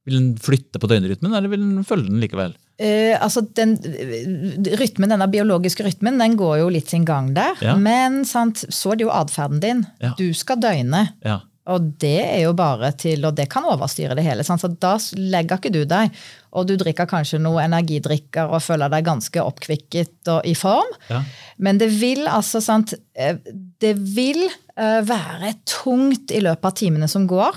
Vil 0.09 0.17
den 0.17 0.33
flytte 0.41 0.81
på 0.81 0.89
døgnrytmen, 0.89 1.35
eller 1.37 1.53
vil 1.53 1.61
den 1.61 1.85
følge 1.87 2.09
den 2.09 2.23
likevel? 2.23 2.55
Uh, 2.79 3.17
altså 3.19 3.43
den 3.59 3.75
eh, 3.91 4.77
rytmen, 4.79 5.11
Denne 5.11 5.27
biologiske 5.27 5.83
rytmen 5.83 6.21
den 6.23 6.37
går 6.39 6.61
jo 6.61 6.71
litt 6.73 6.93
sin 6.93 7.05
gang 7.09 7.33
der. 7.37 7.59
Ja. 7.65 7.75
Men 7.77 8.23
sant, 8.29 8.63
så 8.73 8.95
er 8.95 9.01
det 9.01 9.09
jo 9.09 9.13
atferden 9.13 9.61
din. 9.65 9.85
Ja. 10.01 10.15
Du 10.19 10.31
skal 10.37 10.61
døgne. 10.63 11.09
Ja. 11.27 11.41
Og 11.69 11.91
det 12.01 12.23
er 12.23 12.47
jo 12.47 12.55
bare 12.57 12.95
til, 12.97 13.27
og 13.29 13.35
det 13.37 13.51
kan 13.53 13.67
overstyre 13.69 14.15
det 14.17 14.25
hele. 14.25 14.47
Sant? 14.47 14.63
Så 14.63 14.71
da 14.81 14.95
legger 15.21 15.59
ikke 15.59 15.75
du 15.75 15.83
deg. 15.91 16.15
Og 16.57 16.65
du 16.71 16.79
drikker 16.81 17.11
kanskje 17.11 17.43
noe 17.45 17.61
energidrikker 17.67 18.49
og 18.49 18.65
føler 18.65 18.89
deg 18.95 19.05
ganske 19.05 19.43
oppkvikket 19.43 20.31
og 20.33 20.49
i 20.49 20.55
form. 20.57 20.95
Ja. 21.11 21.21
Men 21.61 21.83
det 21.83 21.91
vil 21.99 22.25
altså 22.31 22.63
sant, 22.65 22.97
eh, 23.13 23.37
Det 23.79 23.93
vil 23.99 24.47
være 24.79 25.57
tungt 25.67 26.31
i 26.31 26.39
løpet 26.39 26.65
av 26.65 26.75
timene 26.79 27.09
som 27.11 27.27
går 27.27 27.57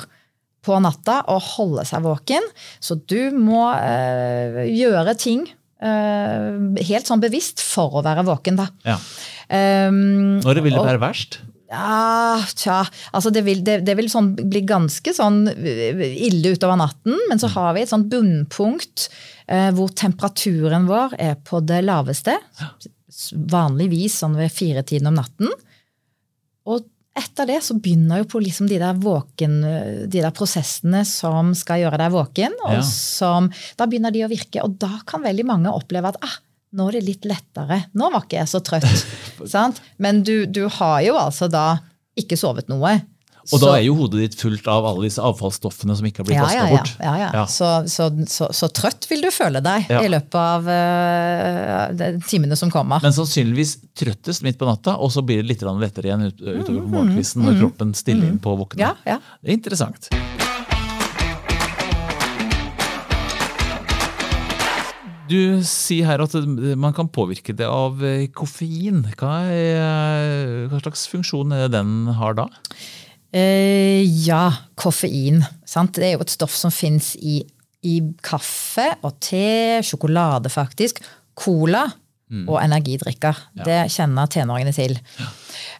på 0.65 0.77
natta 0.83 1.21
og 1.33 1.41
holde 1.55 1.85
seg 1.89 2.03
våken. 2.05 2.45
Så 2.83 2.99
du 3.09 3.31
må 3.33 3.67
eh, 3.75 4.61
gjøre 4.69 5.15
ting 5.17 5.45
eh, 5.81 6.83
helt 6.89 7.09
sånn 7.09 7.23
bevisst 7.23 7.63
for 7.65 7.97
å 7.99 8.03
være 8.05 8.25
våken, 8.27 8.59
da. 8.61 8.67
ja. 8.87 8.99
Um, 9.51 10.37
Når 10.39 10.61
vil 10.63 10.71
det 10.71 10.79
og- 10.79 10.85
være 10.87 11.01
verst? 11.01 11.41
ja, 11.71 12.35
tja. 12.55 12.77
Altså 13.15 13.31
det 13.31 13.41
vil, 13.45 13.61
det, 13.63 13.77
det 13.87 13.93
vil 13.95 14.07
sånn 14.11 14.33
bli 14.35 14.61
ganske 14.67 15.11
sånn 15.15 15.45
ille 15.47 16.51
utover 16.55 16.75
natten, 16.79 17.15
men 17.29 17.39
så 17.39 17.47
har 17.53 17.73
vi 17.75 17.83
et 17.85 17.91
sånt 17.91 18.09
bunnpunkt 18.11 19.05
eh, 19.47 19.69
hvor 19.75 19.91
temperaturen 19.95 20.87
vår 20.89 21.15
er 21.19 21.37
på 21.47 21.61
det 21.63 21.79
laveste. 21.87 22.35
Vanligvis 23.51 24.19
sånn 24.21 24.35
ved 24.39 24.51
firetiden 24.55 25.07
om 25.11 25.19
natten. 25.19 25.51
Og 26.67 26.83
etter 27.17 27.49
det 27.49 27.57
så 27.65 27.75
begynner 27.75 28.21
jo 28.21 28.27
på 28.31 28.39
liksom 28.43 28.69
de 28.69 28.77
der 28.79 28.93
våken, 29.01 29.57
de 30.07 30.21
der 30.21 30.31
prosessene 30.35 31.01
som 31.07 31.51
skal 31.57 31.81
gjøre 31.83 31.99
deg 31.99 32.13
våken. 32.13 32.55
og 32.63 32.77
Ja. 32.77 32.81
som, 32.87 33.49
Da 33.77 33.85
begynner 33.85 34.13
de 34.15 34.23
å 34.23 34.29
virke, 34.31 34.63
og 34.63 34.77
da 34.79 35.01
kan 35.05 35.21
veldig 35.23 35.45
mange 35.45 35.73
oppleve 35.73 36.07
at 36.13 36.17
ah, 36.23 36.37
nå 36.73 36.87
er 36.87 36.99
det 36.99 37.03
litt 37.03 37.25
lettere. 37.27 37.81
Nå 37.93 38.11
var 38.13 38.23
ikke 38.23 38.39
jeg 38.39 38.47
så 38.47 38.61
trøtt. 38.63 39.05
sant? 39.45 39.81
Men 39.99 40.23
du, 40.23 40.45
du 40.45 40.67
har 40.69 41.01
jo 41.03 41.17
altså 41.19 41.49
da 41.51 41.79
ikke 42.17 42.37
sovet 42.39 42.69
noe. 42.71 43.01
Og 43.41 43.57
Så- 43.57 43.59
da 43.65 43.71
er 43.77 43.85
jo 43.87 43.95
hodet 43.97 44.19
ditt 44.21 44.35
fullt 44.37 44.67
av 44.69 44.85
alle 44.85 45.07
disse 45.07 45.21
avfallsstoffene 45.21 45.95
som 45.97 46.05
ikke 46.05 46.21
har 46.21 46.27
blitt 46.29 46.37
ja, 46.37 46.43
vaska 46.45 46.61
ja, 46.61 46.69
bort. 46.69 46.91
ja, 46.99 47.13
ja. 47.17 47.29
Ja. 47.33 47.45
Så, 47.49 47.69
så, 47.89 48.09
så, 48.53 48.69
trøtt 48.69 49.07
vil 49.09 49.25
du 49.25 49.31
føle 49.33 49.63
deg 49.65 49.89
i 49.89 50.11
løpet 50.11 50.37
av 50.37 50.69
uh, 50.69 52.19
timene 52.29 52.57
som 52.59 52.69
kommer. 52.73 53.01
Men 53.01 53.15
sannsynligvis 53.15 53.79
trøttest 53.97 54.45
midt 54.45 54.59
på 54.61 54.69
natta, 54.69 54.97
og 55.01 55.11
så 55.11 55.25
blir 55.25 55.41
det 55.41 55.49
litt 55.55 55.65
lettere 55.65 56.11
igjen 56.11 56.27
ut, 56.29 56.37
utover 56.37 56.81
på 56.85 56.93
morgenkvisten 56.93 57.45
når 57.47 57.59
kroppen 57.63 57.95
stiller 57.97 58.29
inn 58.29 58.39
på 58.41 58.53
å 58.53 58.61
våkne. 58.61 58.77
Mm, 58.77 58.87
Ja, 59.05 59.15
ja. 59.15 59.19
Det 59.41 59.49
er 59.49 59.57
interessant. 59.57 60.11
Du 65.31 65.61
sier 65.63 66.09
her 66.09 66.19
at 66.25 66.33
man 66.79 66.95
kan 66.95 67.07
påvirke 67.07 67.53
det 67.55 67.67
av 67.69 68.01
eh, 68.03 68.25
koffein. 68.35 69.05
Hva, 69.15 69.35
er, 69.47 70.65
hva 70.67 70.81
slags 70.81 71.05
funksjon 71.11 71.53
er 71.55 71.65
det 71.65 71.77
den 71.77 72.09
har 72.17 72.35
da? 72.35 72.49
Eh, 73.31 74.03
ja, 74.25 74.43
koffein. 74.75 75.41
Sant? 75.65 75.95
Det 75.95 76.09
er 76.09 76.17
jo 76.17 76.25
et 76.25 76.33
stoff 76.33 76.55
som 76.57 76.73
fins 76.73 77.13
i, 77.15 77.39
i 77.87 77.95
kaffe 78.23 78.89
og 79.01 79.17
te, 79.23 79.79
sjokolade 79.87 80.51
faktisk, 80.51 81.03
cola 81.37 81.87
og 82.47 82.57
energidrikker. 82.61 83.39
Det 83.65 83.77
kjenner 83.91 84.29
tenåringene 84.31 84.71
til. 84.71 84.93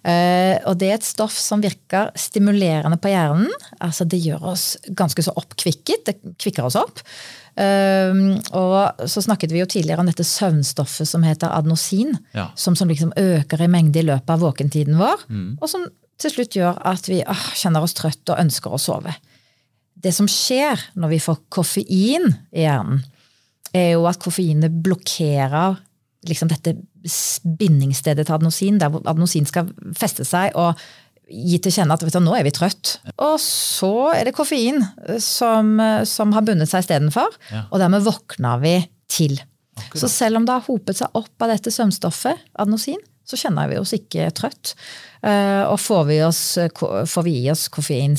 Eh, 0.03 0.57
og 0.67 0.75
det 0.81 0.89
er 0.89 0.97
et 0.97 1.07
stoff 1.07 1.37
som 1.39 1.61
virker 1.63 2.11
stimulerende 2.19 2.99
på 2.99 3.11
hjernen. 3.13 3.47
Altså 3.79 4.03
Det 4.03 4.19
gjør 4.19 4.49
oss 4.51 4.65
ganske 4.97 5.23
så 5.23 5.31
oppkvikket. 5.39 6.03
Det 6.09 6.35
kvikker 6.41 6.67
oss 6.67 6.75
opp. 6.79 6.99
Eh, 7.55 8.11
og 8.57 9.07
så 9.07 9.23
snakket 9.23 9.55
vi 9.55 9.63
jo 9.63 9.69
tidligere 9.69 10.03
om 10.03 10.11
dette 10.11 10.27
søvnstoffet 10.27 11.07
som 11.07 11.23
heter 11.23 11.55
adenosin. 11.55 12.17
Ja. 12.35 12.49
Som, 12.59 12.75
som 12.75 12.91
liksom 12.91 13.15
øker 13.15 13.63
i 13.63 13.71
mengde 13.71 14.03
i 14.03 14.07
løpet 14.11 14.35
av 14.35 14.43
våkentiden 14.43 14.99
vår. 14.99 15.23
Og 15.61 15.67
som 15.71 15.87
til 16.21 16.33
slutt 16.35 16.55
gjør 16.57 16.77
at 16.87 17.07
vi 17.09 17.19
åh, 17.25 17.43
kjenner 17.57 17.83
oss 17.85 17.95
trøtt 17.97 18.29
og 18.33 18.39
ønsker 18.41 18.73
å 18.73 18.79
sove. 18.81 19.13
Det 20.01 20.13
som 20.15 20.27
skjer 20.31 20.79
når 20.97 21.11
vi 21.15 21.19
får 21.21 21.41
koffein 21.53 22.29
i 22.51 22.63
hjernen, 22.65 23.03
er 23.73 23.93
jo 23.93 24.05
at 24.09 24.19
koffeinet 24.19 24.73
blokkerer 24.83 25.77
liksom 26.27 26.49
dette 26.51 26.73
bindingsstedet 27.45 28.25
til 28.27 28.35
adenosin, 28.35 28.79
der 28.81 28.93
adenosin 29.01 29.47
skal 29.49 29.69
feste 29.97 30.25
seg 30.27 30.53
og 30.59 30.79
gi 31.31 31.57
til 31.63 31.71
kjenne 31.71 31.95
at 31.95 32.01
vet 32.03 32.17
du, 32.17 32.19
nå 32.25 32.33
er 32.35 32.43
vi 32.43 32.51
trøtt. 32.53 32.97
Og 33.23 33.37
så 33.41 33.91
er 34.17 34.27
det 34.27 34.33
koffein 34.35 34.81
som, 35.23 35.77
som 36.09 36.33
har 36.35 36.43
bundet 36.47 36.67
seg 36.71 36.83
istedenfor, 36.83 37.37
Ja. 37.53 37.63
og 37.71 37.79
dermed 37.79 38.03
våkner 38.03 38.59
vi 38.63 38.73
til. 39.11 39.37
Så 39.95 40.09
selv 40.11 40.41
om 40.41 40.45
det 40.45 40.57
har 40.57 40.65
hopet 40.67 40.99
seg 40.99 41.15
opp 41.17 41.41
av 41.41 41.53
dette 41.53 41.71
søvnstoffet, 41.71 42.41
adenosin, 42.59 42.99
så 43.31 43.39
kjenner 43.39 43.71
vi 43.71 43.79
oss 43.81 43.95
ikke 43.97 44.27
trøtt. 44.37 44.75
Eh, 45.23 45.63
Og 45.71 45.79
får 45.79 46.05
vi, 46.11 46.19
oss, 46.27 46.43
får 47.07 47.25
vi 47.27 47.35
i 47.45 47.49
oss 47.53 47.67
koffein 47.73 48.15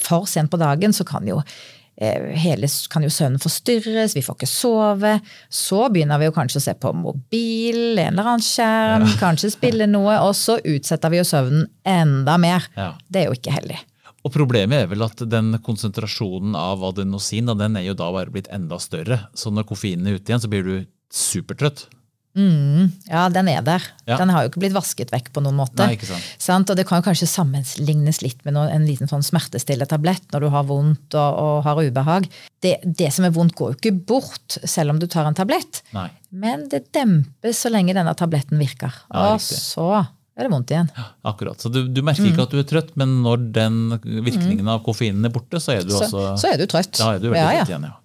for 0.00 0.26
sent 0.30 0.50
på 0.52 0.60
dagen, 0.60 0.94
så 0.96 1.04
kan 1.06 1.26
jo 1.28 1.40
eh, 2.00 2.32
hele 2.42 2.66
kan 2.90 3.04
jo 3.06 3.10
søvnen 3.12 3.38
forstyrres, 3.42 4.16
vi 4.16 4.22
får 4.24 4.38
ikke 4.40 4.50
sove. 4.50 5.14
Så 5.52 5.84
begynner 5.94 6.18
vi 6.22 6.28
jo 6.30 6.34
kanskje 6.36 6.60
å 6.62 6.66
se 6.68 6.74
på 6.80 6.92
mobil, 6.96 7.98
en 7.98 8.14
eller 8.16 8.34
annen 8.34 8.44
skjerm, 8.44 9.08
kanskje 9.20 9.52
spille 9.54 9.86
noe, 9.94 10.16
og 10.26 10.34
så 10.38 10.58
utsetter 10.62 11.12
vi 11.12 11.20
jo 11.22 11.26
søvnen 11.28 11.66
enda 11.86 12.38
mer. 12.40 12.66
Ja. 12.78 12.92
Det 13.08 13.24
er 13.24 13.30
jo 13.30 13.36
ikke 13.38 13.54
heldig. 13.58 13.80
Og 14.24 14.32
Problemet 14.32 14.86
er 14.86 14.86
vel 14.88 15.04
at 15.04 15.20
den 15.28 15.52
konsentrasjonen 15.60 16.54
av 16.56 16.80
adenosin 16.88 17.50
den 17.60 17.74
er 17.76 17.82
jo 17.90 17.92
da 17.98 18.06
bare 18.14 18.32
blitt 18.32 18.46
enda 18.48 18.78
større. 18.80 19.18
Så 19.36 19.52
når 19.52 19.66
koffeinen 19.68 20.08
er 20.08 20.16
ute 20.16 20.32
igjen, 20.32 20.40
så 20.40 20.48
blir 20.48 20.64
du 20.64 20.76
supertrøtt. 21.12 21.84
Ja, 22.34 23.28
den 23.30 23.48
er 23.52 23.62
der. 23.62 23.84
Ja. 24.08 24.16
Den 24.18 24.32
har 24.34 24.42
jo 24.44 24.50
ikke 24.50 24.64
blitt 24.64 24.74
vasket 24.74 25.12
vekk 25.14 25.30
på 25.36 25.42
noen 25.44 25.58
måte. 25.60 25.78
Nei, 25.84 25.94
ikke 25.94 26.08
sant. 26.10 26.70
Og 26.70 26.78
det 26.78 26.86
kan 26.88 26.98
jo 26.98 27.06
kanskje 27.06 27.28
sammenlignes 27.30 28.20
litt 28.24 28.42
med 28.46 28.56
noe, 28.56 28.66
en 28.74 28.86
liten 28.88 29.10
sånn 29.10 29.22
smertestilletablett 29.26 30.34
når 30.34 30.46
du 30.46 30.48
har 30.54 30.66
vondt 30.68 31.14
og, 31.14 31.38
og 31.44 31.54
har 31.68 31.82
ubehag. 31.84 32.26
Det, 32.64 32.76
det 32.84 33.12
som 33.14 33.28
er 33.28 33.34
vondt, 33.36 33.54
går 33.58 33.74
jo 33.74 33.78
ikke 33.78 33.94
bort 34.10 34.58
selv 34.64 34.94
om 34.94 35.00
du 35.02 35.06
tar 35.10 35.30
en 35.30 35.38
tablett. 35.38 35.84
Nei. 35.94 36.08
Men 36.34 36.66
det 36.72 36.88
dempes 36.96 37.62
så 37.62 37.70
lenge 37.70 37.94
denne 37.94 38.14
tabletten 38.18 38.58
virker. 38.58 38.90
Ja, 39.06 39.34
og 39.34 39.38
riktig. 39.38 39.62
så 39.62 39.88
er 40.34 40.48
det 40.48 40.50
vondt 40.50 40.72
igjen. 40.74 40.88
Akkurat. 41.22 41.62
Så 41.62 41.70
du, 41.70 41.84
du 41.86 42.02
merker 42.02 42.26
ikke 42.26 42.48
at 42.48 42.54
du 42.54 42.58
er 42.58 42.66
trøtt, 42.66 42.96
men 42.98 43.20
når 43.22 43.44
den 43.54 43.82
virkningen 44.02 44.66
av 44.72 44.82
koffeinen 44.86 45.28
er 45.28 45.32
borte, 45.34 45.62
så 45.62 45.76
er 45.76 45.86
du 45.86 45.94
Så, 45.94 46.08
altså 46.08 46.32
så 46.42 46.50
er 46.50 46.58
du 46.58 46.66
trøtt. 46.66 46.96
Da 46.98 47.14
er 47.14 47.22
du 47.22 47.28
veldig 47.30 47.44
ja, 47.44 47.60
trøtt 47.60 47.76
igjen, 47.76 47.86
ja. 47.92 47.98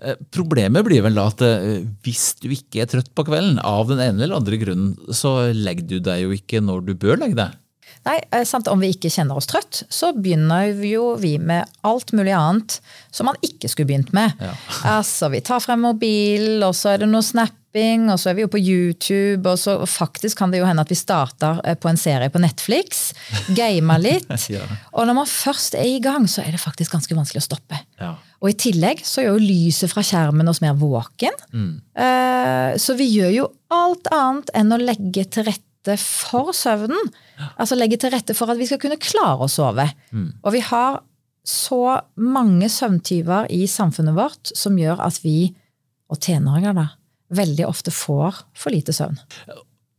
Eh, 0.00 0.18
Problemet 0.34 0.86
blir 0.86 1.02
vel 1.04 1.16
da 1.18 1.26
at 1.30 1.42
eh, 1.46 1.82
hvis 2.06 2.32
du 2.42 2.48
ikke 2.54 2.84
er 2.84 2.90
trøtt 2.90 3.12
på 3.16 3.26
kvelden, 3.28 3.58
av 3.62 3.90
den 3.90 4.00
ene 4.02 4.24
eller 4.24 4.40
andre 4.40 4.60
grunnen, 4.60 4.94
så 5.12 5.52
legger 5.52 5.88
du 5.88 5.98
deg 6.00 6.24
jo 6.24 6.36
ikke 6.36 6.62
når 6.64 6.86
du 6.88 6.94
bør 6.96 7.20
legge 7.20 7.38
deg. 7.38 7.58
Nei, 8.02 8.16
samt 8.48 8.66
Om 8.70 8.80
vi 8.82 8.90
ikke 8.96 9.10
kjenner 9.12 9.38
oss 9.38 9.46
trøtt, 9.50 9.84
så 9.92 10.10
begynner 10.16 10.72
jo 10.86 11.12
vi 11.20 11.36
med 11.38 11.70
alt 11.86 12.10
mulig 12.16 12.32
annet 12.34 12.80
som 13.14 13.28
man 13.30 13.38
ikke 13.46 13.70
skulle 13.70 13.92
begynt 13.92 14.10
med. 14.16 14.34
Ja. 14.42 14.54
Altså, 14.96 15.30
Vi 15.30 15.42
tar 15.44 15.62
frem 15.62 15.84
mobil, 15.86 16.64
og 16.66 16.74
så 16.74 16.94
er 16.94 17.04
det 17.04 17.10
noe 17.12 17.22
snapping, 17.72 18.10
og 18.12 18.18
så 18.20 18.30
er 18.30 18.34
vi 18.36 18.42
jo 18.44 18.48
på 18.52 18.60
YouTube. 18.60 19.48
Og 19.48 19.58
så 19.58 19.78
og 19.80 19.88
faktisk 19.88 20.38
kan 20.38 20.50
det 20.52 20.60
jo 20.60 20.66
hende 20.66 20.82
at 20.82 20.90
vi 20.90 20.94
starter 20.96 21.60
eh, 21.64 21.74
på 21.74 21.88
en 21.88 21.96
serie 21.96 22.28
på 22.30 22.38
Netflix, 22.40 23.12
gamer 23.56 23.98
litt. 23.98 24.28
Ja. 24.52 24.60
Og 24.92 25.06
når 25.06 25.14
man 25.14 25.26
først 25.26 25.74
er 25.78 25.86
i 25.86 26.00
gang, 26.02 26.26
så 26.28 26.42
er 26.42 26.52
det 26.52 26.60
faktisk 26.60 26.92
ganske 26.92 27.14
vanskelig 27.16 27.40
å 27.40 27.46
stoppe. 27.46 27.78
Ja. 28.00 28.14
Og 28.42 28.50
i 28.50 28.56
tillegg 28.58 29.00
så 29.06 29.22
gjør 29.22 29.38
jo 29.38 29.46
lyset 29.46 29.90
fra 29.92 30.02
skjermen 30.04 30.48
oss 30.50 30.60
mer 30.60 30.74
våken. 30.76 31.32
Eh, 31.96 32.74
Så 32.76 32.96
vi 32.98 33.06
gjør 33.14 33.30
jo 33.32 33.46
alt 33.72 34.08
annet 34.12 34.50
enn 34.58 34.72
å 34.74 34.80
legge 34.80 35.24
til 35.32 35.46
rette 35.48 35.96
for 35.98 36.52
søvnen. 36.56 37.08
Altså 37.56 37.78
legge 37.78 37.96
til 38.02 38.12
rette 38.12 38.34
for 38.36 38.50
at 38.52 38.58
vi 38.60 38.66
skal 38.68 38.80
kunne 38.82 39.00
klare 39.00 39.46
å 39.46 39.50
sove. 39.50 39.86
Og 40.42 40.52
vi 40.54 40.60
har 40.68 41.00
så 41.48 41.80
mange 42.22 42.68
søvntyver 42.70 43.48
i 43.50 43.64
samfunnet 43.70 44.14
vårt 44.14 44.52
som 44.58 44.76
gjør 44.78 45.00
at 45.06 45.22
vi, 45.24 45.52
og 46.12 46.20
tenåringer 46.22 46.76
da, 46.76 46.88
veldig 47.34 47.66
ofte 47.68 47.92
får 47.94 48.42
for 48.58 48.74
lite 48.74 48.94
søvn. 48.96 49.18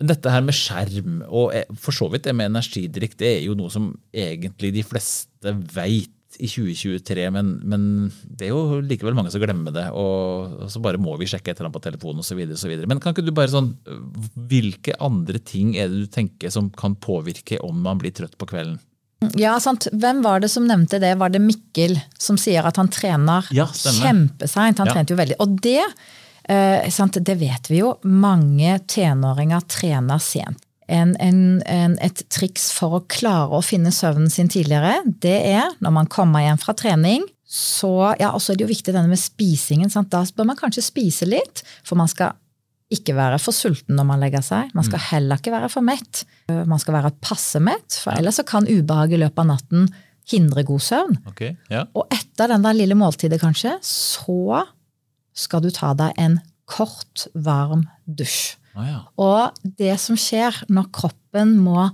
Dette 0.03 0.31
her 0.33 0.43
med 0.43 0.55
skjerm, 0.57 1.21
og 1.29 1.53
eh, 1.55 1.69
for 1.79 1.95
så 1.95 2.09
vidt 2.11 2.25
det 2.27 2.33
med 2.35 2.51
energidrikk, 2.51 3.15
det 3.19 3.29
er 3.37 3.45
jo 3.45 3.55
noe 3.55 3.71
som 3.71 3.91
egentlig 4.11 4.73
de 4.75 4.83
fleste 4.83 5.53
veit 5.75 6.11
i 6.41 6.47
2023, 6.49 7.27
men, 7.29 7.49
men 7.69 7.83
det 8.25 8.47
er 8.47 8.55
jo 8.55 8.79
likevel 8.81 9.13
mange 9.13 9.29
som 9.29 9.41
glemmer 9.43 9.73
det. 9.75 9.85
Og, 9.93 10.63
så 10.73 10.81
bare 10.81 10.97
må 11.01 11.13
vi 11.21 11.27
sjekke 11.29 11.51
et 11.53 11.59
eller 11.59 11.69
annet 11.69 11.77
på 11.77 11.83
telefonen 11.85 12.23
osv. 12.23 12.41
Men 12.89 12.99
kan 13.03 13.13
ikke 13.13 13.25
du 13.27 13.29
bare 13.37 13.51
sånn 13.53 13.67
Hvilke 14.49 14.95
andre 15.03 15.37
ting 15.45 15.75
er 15.77 15.91
det 15.91 16.07
du 16.07 16.09
tenker 16.09 16.49
som 16.53 16.71
kan 16.73 16.95
påvirke 16.97 17.61
om 17.61 17.77
man 17.85 18.01
blir 18.01 18.15
trøtt 18.17 18.33
på 18.41 18.49
kvelden? 18.49 18.79
Ja, 19.39 19.53
sant. 19.63 19.87
Hvem 19.93 20.23
var 20.25 20.41
det 20.43 20.49
som 20.51 20.65
nevnte 20.67 20.97
det? 20.99 21.13
Var 21.21 21.31
det 21.31 21.39
Mikkel 21.43 21.95
som 22.19 22.35
sier 22.41 22.65
at 22.67 22.81
han 22.81 22.89
trener 22.91 23.45
Ja, 23.55 23.69
kjempeseint? 23.69 24.81
Han 24.81 24.89
Ja. 24.89 24.97
trente 24.97 25.13
jo 25.13 25.19
veldig. 25.21 25.37
Og 25.39 25.53
det, 25.63 25.83
det 26.47 27.35
vet 27.39 27.69
vi 27.71 27.79
jo. 27.79 27.95
Mange 28.03 28.77
tenåringer 28.91 29.63
trener 29.71 30.19
sent. 30.19 30.59
En, 30.91 31.15
en, 31.23 31.61
en, 31.65 31.93
et 32.03 32.23
triks 32.29 32.67
for 32.75 32.97
å 32.97 33.05
klare 33.07 33.55
å 33.55 33.63
finne 33.63 33.93
søvnen 33.95 34.29
sin 34.29 34.49
tidligere, 34.51 34.97
det 35.23 35.37
er 35.53 35.71
når 35.79 35.93
man 35.95 36.09
kommer 36.11 36.43
hjem 36.43 36.59
fra 36.59 36.75
trening, 36.75 37.23
så 37.47 38.11
ja, 38.19 38.33
så 38.35 38.51
er 38.51 38.59
det 38.59 38.65
jo 38.65 38.71
viktig 38.73 38.91
denne 38.91 39.11
med 39.11 39.21
spisingen. 39.21 39.91
Sant? 39.93 40.11
Da 40.11 40.25
bør 40.35 40.49
man 40.51 40.59
kanskje 40.59 40.83
spise 40.83 41.27
litt, 41.29 41.63
for 41.87 41.99
man 41.99 42.11
skal 42.11 42.35
ikke 42.93 43.15
være 43.17 43.39
for 43.41 43.55
sulten 43.55 43.95
når 43.97 44.07
man 44.09 44.21
legger 44.21 44.43
seg. 44.45 44.73
Man 44.77 44.85
skal 44.85 45.01
heller 45.11 45.39
ikke 45.39 45.53
være 45.53 45.69
for 45.71 45.85
mett. 45.85 46.25
Man 46.51 46.81
skal 46.81 46.97
være 46.97 47.13
passe 47.23 47.61
mett, 47.63 47.95
for 48.03 48.13
ellers 48.17 48.41
så 48.41 48.45
kan 48.47 48.67
ubehag 48.69 49.15
i 49.15 49.21
løpet 49.21 49.43
av 49.45 49.49
natten 49.53 49.87
hindre 50.29 50.63
god 50.67 50.83
søvn. 50.83 51.17
Okay, 51.31 51.55
ja. 51.71 51.85
Og 51.97 52.11
etter 52.13 52.51
den 52.51 52.63
der 52.65 52.77
lille 52.77 52.97
måltidet, 52.97 53.41
kanskje, 53.41 53.75
så 53.85 54.63
skal 55.33 55.63
du 55.65 55.69
ta 55.73 55.93
deg 55.97 56.13
en 56.21 56.39
kort, 56.69 57.27
varm 57.33 57.87
dusj. 58.05 58.55
Ah, 58.73 58.85
ja. 58.87 58.99
Og 59.21 59.73
det 59.77 59.93
som 60.01 60.17
skjer 60.17 60.63
når 60.73 60.89
kroppen 60.95 61.57
må 61.61 61.89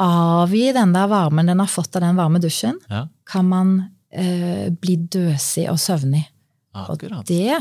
avgi 0.00 0.70
den 0.74 0.94
der 0.94 1.10
varmen 1.10 1.50
den 1.50 1.60
har 1.60 1.70
fått 1.70 1.96
av 1.96 2.04
den 2.04 2.18
varme 2.18 2.40
dusjen, 2.42 2.78
ja. 2.90 3.04
kan 3.28 3.46
man 3.48 3.74
eh, 4.10 4.70
bli 4.72 4.96
døsig 4.96 5.68
og 5.70 5.78
søvnig. 5.80 6.24
Og 6.74 7.04
det 7.28 7.54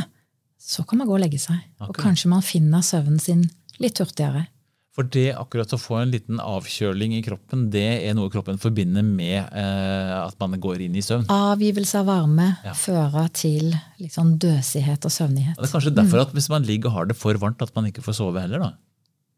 Så 0.63 0.85
kan 0.87 0.97
man 0.97 1.07
gå 1.07 1.13
og 1.13 1.19
legge 1.19 1.37
seg. 1.37 1.59
Og 1.83 1.93
kanskje 1.99 2.29
man 2.31 2.41
finner 2.41 2.81
søvnen 2.81 3.19
sin 3.19 3.43
litt 3.83 3.99
hurtigere. 3.99 4.47
For 4.93 5.07
det 5.09 5.31
akkurat 5.33 5.71
å 5.73 5.79
få 5.81 5.95
en 6.03 6.11
liten 6.13 6.37
avkjøling 6.37 7.15
i 7.17 7.23
kroppen, 7.25 7.65
det 7.73 7.85
er 8.05 8.13
noe 8.13 8.29
kroppen 8.29 8.59
forbinder 8.61 9.01
med 9.01 9.39
eh, 9.41 10.11
at 10.19 10.37
man 10.37 10.53
går 10.61 10.83
inn 10.85 10.97
i 10.99 11.01
søvn. 11.01 11.25
Avgivelse 11.33 12.03
av 12.03 12.11
varme 12.11 12.51
Ja. 12.61 12.75
fører 12.77 13.31
til 13.33 13.73
sånn 14.13 14.35
døsighet 14.37 15.07
og 15.09 15.15
søvnighet. 15.15 15.57
Det 15.57 15.65
er 15.65 15.73
kanskje 15.73 15.95
derfor 15.97 16.21
at 16.27 16.35
hvis 16.37 16.49
man 16.53 16.67
ligger 16.67 16.91
og 16.91 16.97
har 16.99 17.09
det 17.09 17.17
for 17.17 17.33
varmt, 17.41 17.63
at 17.65 17.73
man 17.73 17.89
ikke 17.89 18.03
får 18.05 18.19
sove 18.19 18.43
heller, 18.43 18.61
da. 18.61 18.71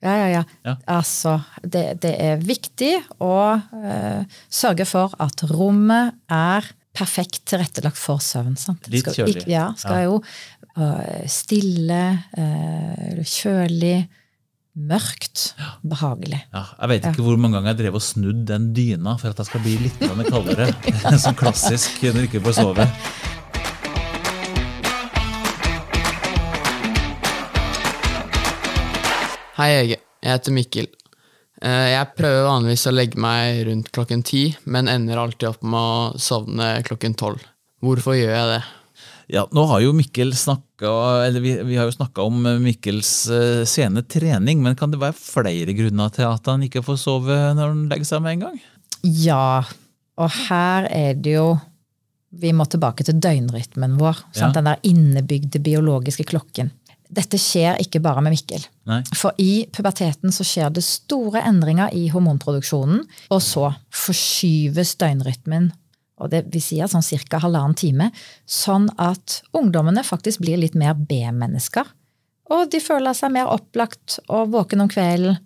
Ja, 0.04 0.16
ja, 0.20 0.28
ja. 0.28 0.44
Ja. 0.68 0.76
Altså, 0.92 1.38
det, 1.64 2.02
det 2.04 2.12
er 2.20 2.44
viktig 2.44 2.92
å 3.24 3.56
eh, 3.56 4.26
sørge 4.52 4.84
for 4.86 5.16
at 5.24 5.46
rommet 5.56 6.20
er 6.28 6.68
perfekt 6.96 7.46
tilrettelagt 7.48 8.00
for 8.00 8.20
søvn. 8.24 8.58
Sant? 8.60 8.92
Litt 8.92 9.08
kjølig. 9.08 9.42
Skal, 9.42 9.52
Ja, 9.52 9.66
skal 9.80 10.04
jo 10.06 10.20
uh, 10.20 11.24
stille, 11.32 12.04
uh, 12.38 13.24
kjølig, 13.24 13.98
mørkt, 14.76 15.54
behagelig. 15.88 16.42
Ja, 16.54 16.66
jeg 16.82 16.92
vet 16.92 17.06
ikke 17.12 17.24
hvor 17.26 17.38
mange 17.40 17.56
ganger 17.58 17.72
jeg 17.72 17.80
drev 17.84 17.98
og 18.00 18.04
snudd 18.04 18.42
den 18.50 18.70
dyna 18.76 19.16
for 19.22 19.32
at 19.32 19.40
jeg 19.40 19.50
skal 19.50 19.64
bli 19.64 19.78
litt 19.86 20.02
grann 20.04 20.26
kaldere. 20.28 20.68
Som 21.22 21.38
klassisk 21.42 22.04
når 22.04 22.20
du 22.20 22.28
ikke 22.28 22.44
får 22.50 22.60
sove. 22.60 22.90
Hei, 29.56 29.70
Hege. 29.72 29.98
Jeg 30.26 30.32
heter 30.36 30.56
Mikkel. 30.56 30.88
Eh, 31.64 31.90
Jeg 31.94 32.10
prøver 32.18 32.48
vanligvis 32.50 32.88
å 32.90 32.94
legge 32.96 33.22
meg 33.22 33.62
rundt 33.70 33.92
klokken 33.96 34.24
ti, 34.28 34.50
men 34.68 34.90
ender 34.92 35.22
alltid 35.22 35.48
opp 35.54 35.64
med 35.64 35.80
å 35.80 36.20
sovne 36.20 36.74
klokken 36.88 37.16
tolv. 37.16 37.40
Hvorfor 37.86 38.18
gjør 38.18 38.34
jeg 38.36 38.50
det? 38.52 38.62
Ja, 39.32 39.46
nå 39.56 39.64
har 39.72 39.82
jo 39.82 39.94
Mikkel 39.96 40.36
snakka, 40.38 40.92
eller 41.26 41.42
vi, 41.42 41.56
vi 41.66 41.78
har 41.80 41.90
jo 41.90 41.96
snakka 41.96 42.26
om 42.28 42.44
Mikkels 42.62 43.12
uh, 43.32 43.64
sene 43.70 44.04
trening, 44.06 44.62
men 44.62 44.78
kan 44.78 44.94
det 44.94 45.02
være 45.02 45.18
flere 45.18 45.74
grunner 45.78 46.14
til 46.14 46.28
at 46.30 46.52
han 46.52 46.66
ikke 46.68 46.84
får 46.86 47.00
sove 47.02 47.40
når 47.58 47.72
han 47.72 47.86
legger 47.90 48.10
seg 48.12 48.22
med 48.26 48.38
en 48.38 48.46
gang? 48.48 48.60
Ja, 49.06 49.64
og 50.16 50.32
her 50.48 50.88
er 50.90 51.18
det 51.18 51.36
jo 51.38 51.56
Vi 52.36 52.52
må 52.52 52.66
tilbake 52.68 53.06
til 53.08 53.16
døgnrytmen 53.24 53.94
vår. 53.96 54.18
Ja. 54.36 54.50
Den 54.52 54.68
der 54.68 54.82
innebygde 54.84 55.62
biologiske 55.64 56.26
klokken. 56.28 56.74
Dette 57.16 57.38
skjer 57.40 57.78
ikke 57.80 58.02
bare 58.04 58.20
med 58.26 58.34
Mikkel. 58.34 58.66
Nei? 58.90 58.98
For 59.16 59.38
i 59.40 59.66
puberteten 59.72 60.34
så 60.36 60.44
skjer 60.44 60.74
det 60.74 60.84
store 60.84 61.46
endringer 61.48 61.94
i 61.96 62.10
hormonproduksjonen, 62.12 63.06
og 63.32 63.42
så 63.46 63.70
forskyves 63.94 64.96
døgnrytmen. 65.00 65.70
Og 66.24 66.30
det 66.32 66.46
vil 66.54 66.62
si 66.64 66.78
at 66.82 66.92
sånn 66.94 67.04
ca. 67.30 67.40
halvannen 67.44 67.76
time. 67.76 68.12
Sånn 68.48 68.90
at 68.98 69.42
ungdommene 69.54 70.04
faktisk 70.04 70.40
blir 70.46 70.58
litt 70.58 70.76
mer 70.76 70.94
B-mennesker. 70.96 71.86
Og 72.52 72.70
de 72.72 72.80
føler 72.80 73.14
seg 73.18 73.32
mer 73.34 73.48
opplagt 73.52 74.20
og 74.30 74.52
våken 74.54 74.82
om 74.86 74.88
kvelden. 74.92 75.40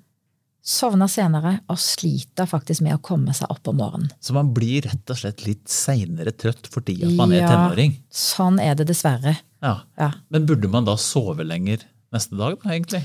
Sovner 0.70 1.08
senere 1.08 1.62
og 1.72 1.78
sliter 1.80 2.46
faktisk 2.46 2.84
med 2.86 2.98
å 2.98 3.02
komme 3.02 3.34
seg 3.34 3.48
opp 3.50 3.68
om 3.72 3.78
morgenen. 3.80 4.10
Så 4.22 4.34
man 4.36 4.52
blir 4.54 4.84
rett 4.86 5.10
og 5.10 5.18
slett 5.18 5.46
litt 5.48 5.64
seinere 5.72 6.34
trøtt 6.36 6.68
fordi 6.70 6.98
at 7.08 7.14
man 7.18 7.32
er 7.32 7.42
Ja. 7.42 7.48
tenåring? 7.48 7.96
Sånn 8.12 8.60
er 8.62 8.76
det 8.76 8.88
dessverre. 8.88 9.38
Ja. 9.64 9.80
Ja. 9.98 10.12
Men 10.30 10.46
burde 10.46 10.70
man 10.70 10.86
da 10.86 10.96
sove 10.98 11.44
lenger 11.48 11.80
neste 12.14 12.38
dag, 12.38 12.60
da, 12.62 12.70
egentlig? 12.70 13.02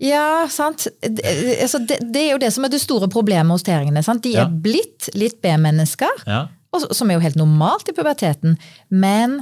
Ja, 0.00 0.46
sant. 0.48 0.86
Det, 1.02 1.22
altså, 1.62 1.78
det, 1.86 1.98
det 2.12 2.22
er 2.22 2.30
jo 2.32 2.38
det 2.38 2.52
som 2.52 2.64
er 2.64 2.68
det 2.72 2.80
store 2.80 3.06
problemet 3.08 3.50
hos 3.52 3.62
teringene. 3.62 4.02
Sant? 4.02 4.22
De 4.22 4.32
er 4.36 4.46
Ja. 4.46 4.48
blitt 4.48 5.10
litt 5.14 5.42
B-mennesker, 5.42 6.24
Ja. 6.26 6.48
Og, 6.74 6.88
som 6.96 7.10
er 7.10 7.18
jo 7.18 7.24
helt 7.24 7.38
normalt 7.40 7.88
i 7.90 7.94
puberteten. 7.96 8.56
Men 8.90 9.40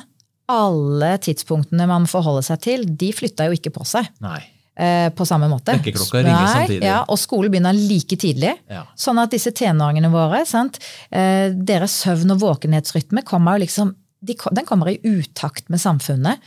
alle 0.53 1.15
tidspunktene 1.23 1.87
man 1.89 2.09
forholder 2.11 2.45
seg 2.53 2.61
til, 2.65 2.83
de 2.99 3.13
flytta 3.17 3.47
jo 3.49 3.57
ikke 3.57 3.73
på 3.73 3.87
seg. 3.89 4.09
Nei. 4.25 4.41
eh, 4.77 5.09
På 5.17 5.25
samme 5.29 5.49
måte. 5.49 5.77
Vekkerklokka 5.79 6.21
ringer 6.27 6.51
samtidig. 6.53 6.85
Ja, 6.89 6.99
og 7.09 7.19
skolen 7.23 7.53
begynner 7.55 7.77
like 7.79 8.19
tidlig. 8.21 8.53
Ja. 8.71 8.83
Sånn 8.99 9.21
at 9.23 9.33
disse 9.33 9.53
tenåringene 9.57 10.11
våre, 10.13 10.43
sant? 10.49 10.79
eh, 11.11 11.49
deres 11.55 11.95
søvn- 12.05 12.35
og 12.35 12.43
våkenhetsrytme 12.45 13.25
kommer 13.25 13.57
jo 13.57 13.65
liksom, 13.65 13.95
de, 14.23 14.37
den 14.53 14.69
kommer 14.69 14.93
i 14.93 14.99
utakt 15.03 15.71
med 15.73 15.81
samfunnet. 15.83 16.39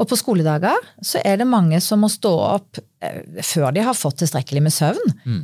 Og 0.00 0.08
på 0.08 0.16
skoledager 0.16 0.76
så 1.04 1.20
er 1.26 1.40
det 1.40 1.48
mange 1.48 1.76
som 1.84 2.00
må 2.00 2.08
stå 2.08 2.32
opp 2.46 2.80
eh, 3.04 3.20
før 3.44 3.74
de 3.76 3.84
har 3.84 3.96
fått 3.96 4.22
tilstrekkelig 4.22 4.62
med 4.64 4.74
søvn. 4.74 5.16
Mm. 5.24 5.42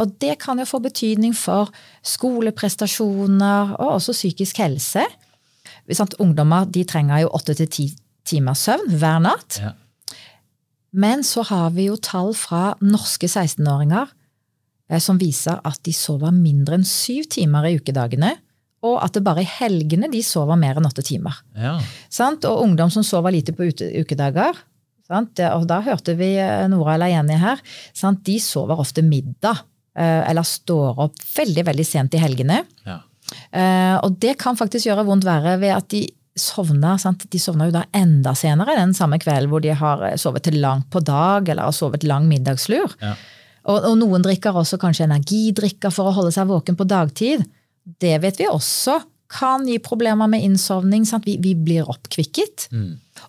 og 0.00 0.14
det 0.22 0.38
kan 0.40 0.58
jo 0.58 0.68
få 0.68 0.80
betydning 0.80 1.34
for 1.36 1.68
skoleprestasjoner 2.06 3.74
og 3.76 3.98
også 3.98 4.16
psykisk 4.16 4.62
helse. 4.64 5.04
Ungdommer 6.18 6.64
de 6.64 6.86
trenger 6.88 7.24
jo 7.24 7.34
åtte 7.36 7.56
til 7.58 7.68
ti 7.68 7.90
timers 8.26 8.64
søvn 8.66 8.96
hver 9.00 9.20
natt. 9.24 9.60
Ja. 9.60 9.74
Men 10.90 11.22
så 11.24 11.44
har 11.46 11.70
vi 11.76 11.86
jo 11.88 11.98
tall 12.02 12.32
fra 12.34 12.74
norske 12.82 13.28
16-åringer 13.30 14.10
eh, 14.90 15.00
som 15.02 15.20
viser 15.20 15.60
at 15.66 15.80
de 15.86 15.94
sover 15.94 16.34
mindre 16.34 16.80
enn 16.80 16.86
syv 16.86 17.28
timer 17.30 17.68
i 17.68 17.76
ukedagene, 17.78 18.34
og 18.86 18.96
at 19.04 19.16
det 19.16 19.24
bare 19.24 19.44
i 19.44 19.50
helgene 19.58 20.08
de 20.12 20.22
sover 20.24 20.58
mer 20.60 20.78
enn 20.80 20.88
åtte 20.88 21.04
timer. 21.04 21.36
Ja. 21.58 21.76
Sant? 22.12 22.46
Og 22.48 22.62
ungdom 22.64 22.92
som 22.92 23.04
sover 23.06 23.34
lite 23.34 23.52
på 23.56 23.68
ukedager, 23.68 24.56
sant? 25.10 25.42
Og 25.56 25.66
da 25.68 25.80
hørte 25.84 26.14
vi 26.18 26.32
eh, 26.40 26.68
Nora 26.72 26.96
eller 26.96 27.12
Jenny 27.12 27.36
her, 27.40 27.60
sant? 27.96 28.22
de 28.26 28.38
sover 28.40 28.80
ofte 28.80 29.04
middag, 29.04 29.64
eh, 29.98 30.22
eller 30.30 30.46
står 30.46 31.02
opp 31.06 31.20
veldig, 31.36 31.66
veldig 31.68 31.86
sent 31.86 32.16
i 32.16 32.22
helgene. 32.22 32.62
Ja. 32.88 33.02
Eh, 33.50 33.96
og 34.00 34.16
det 34.22 34.38
kan 34.40 34.58
faktisk 34.58 34.88
gjøre 34.88 35.04
vondt 35.08 35.28
verre 35.28 35.58
ved 35.60 35.74
at 35.76 35.90
de 35.92 36.06
sovner. 36.40 36.96
Sant? 37.02 37.26
De 37.28 37.42
sovner 37.42 37.68
jo 37.68 37.76
da 37.76 37.84
enda 37.96 38.32
senere 38.38 38.78
den 38.78 38.96
samme 38.96 39.20
kvelden 39.20 39.50
hvor 39.52 39.60
de 39.64 39.74
har 39.76 40.06
sovet 40.20 40.46
til 40.46 40.60
langt 40.62 40.88
på 40.92 41.02
dag 41.04 41.48
eller 41.48 41.68
har 41.68 41.76
sovet 41.76 42.06
lang 42.06 42.30
middagslur. 42.30 42.96
Ja. 43.02 43.14
Og, 43.68 43.76
og 43.90 43.96
noen 44.00 44.24
drikker 44.24 44.56
også 44.56 44.78
kanskje 44.80 45.04
energidrikker 45.04 45.92
for 45.92 46.08
å 46.08 46.14
holde 46.16 46.32
seg 46.32 46.48
våken 46.48 46.78
på 46.78 46.86
dagtid. 46.88 47.44
Det 47.84 48.16
vet 48.22 48.40
vi 48.40 48.48
også 48.50 49.00
kan 49.30 49.66
gi 49.68 49.78
problemer 49.82 50.26
med 50.30 50.42
innsovning. 50.42 51.04
Vi, 51.24 51.36
vi 51.42 51.54
blir 51.54 51.88
oppkvikket. 51.90 52.66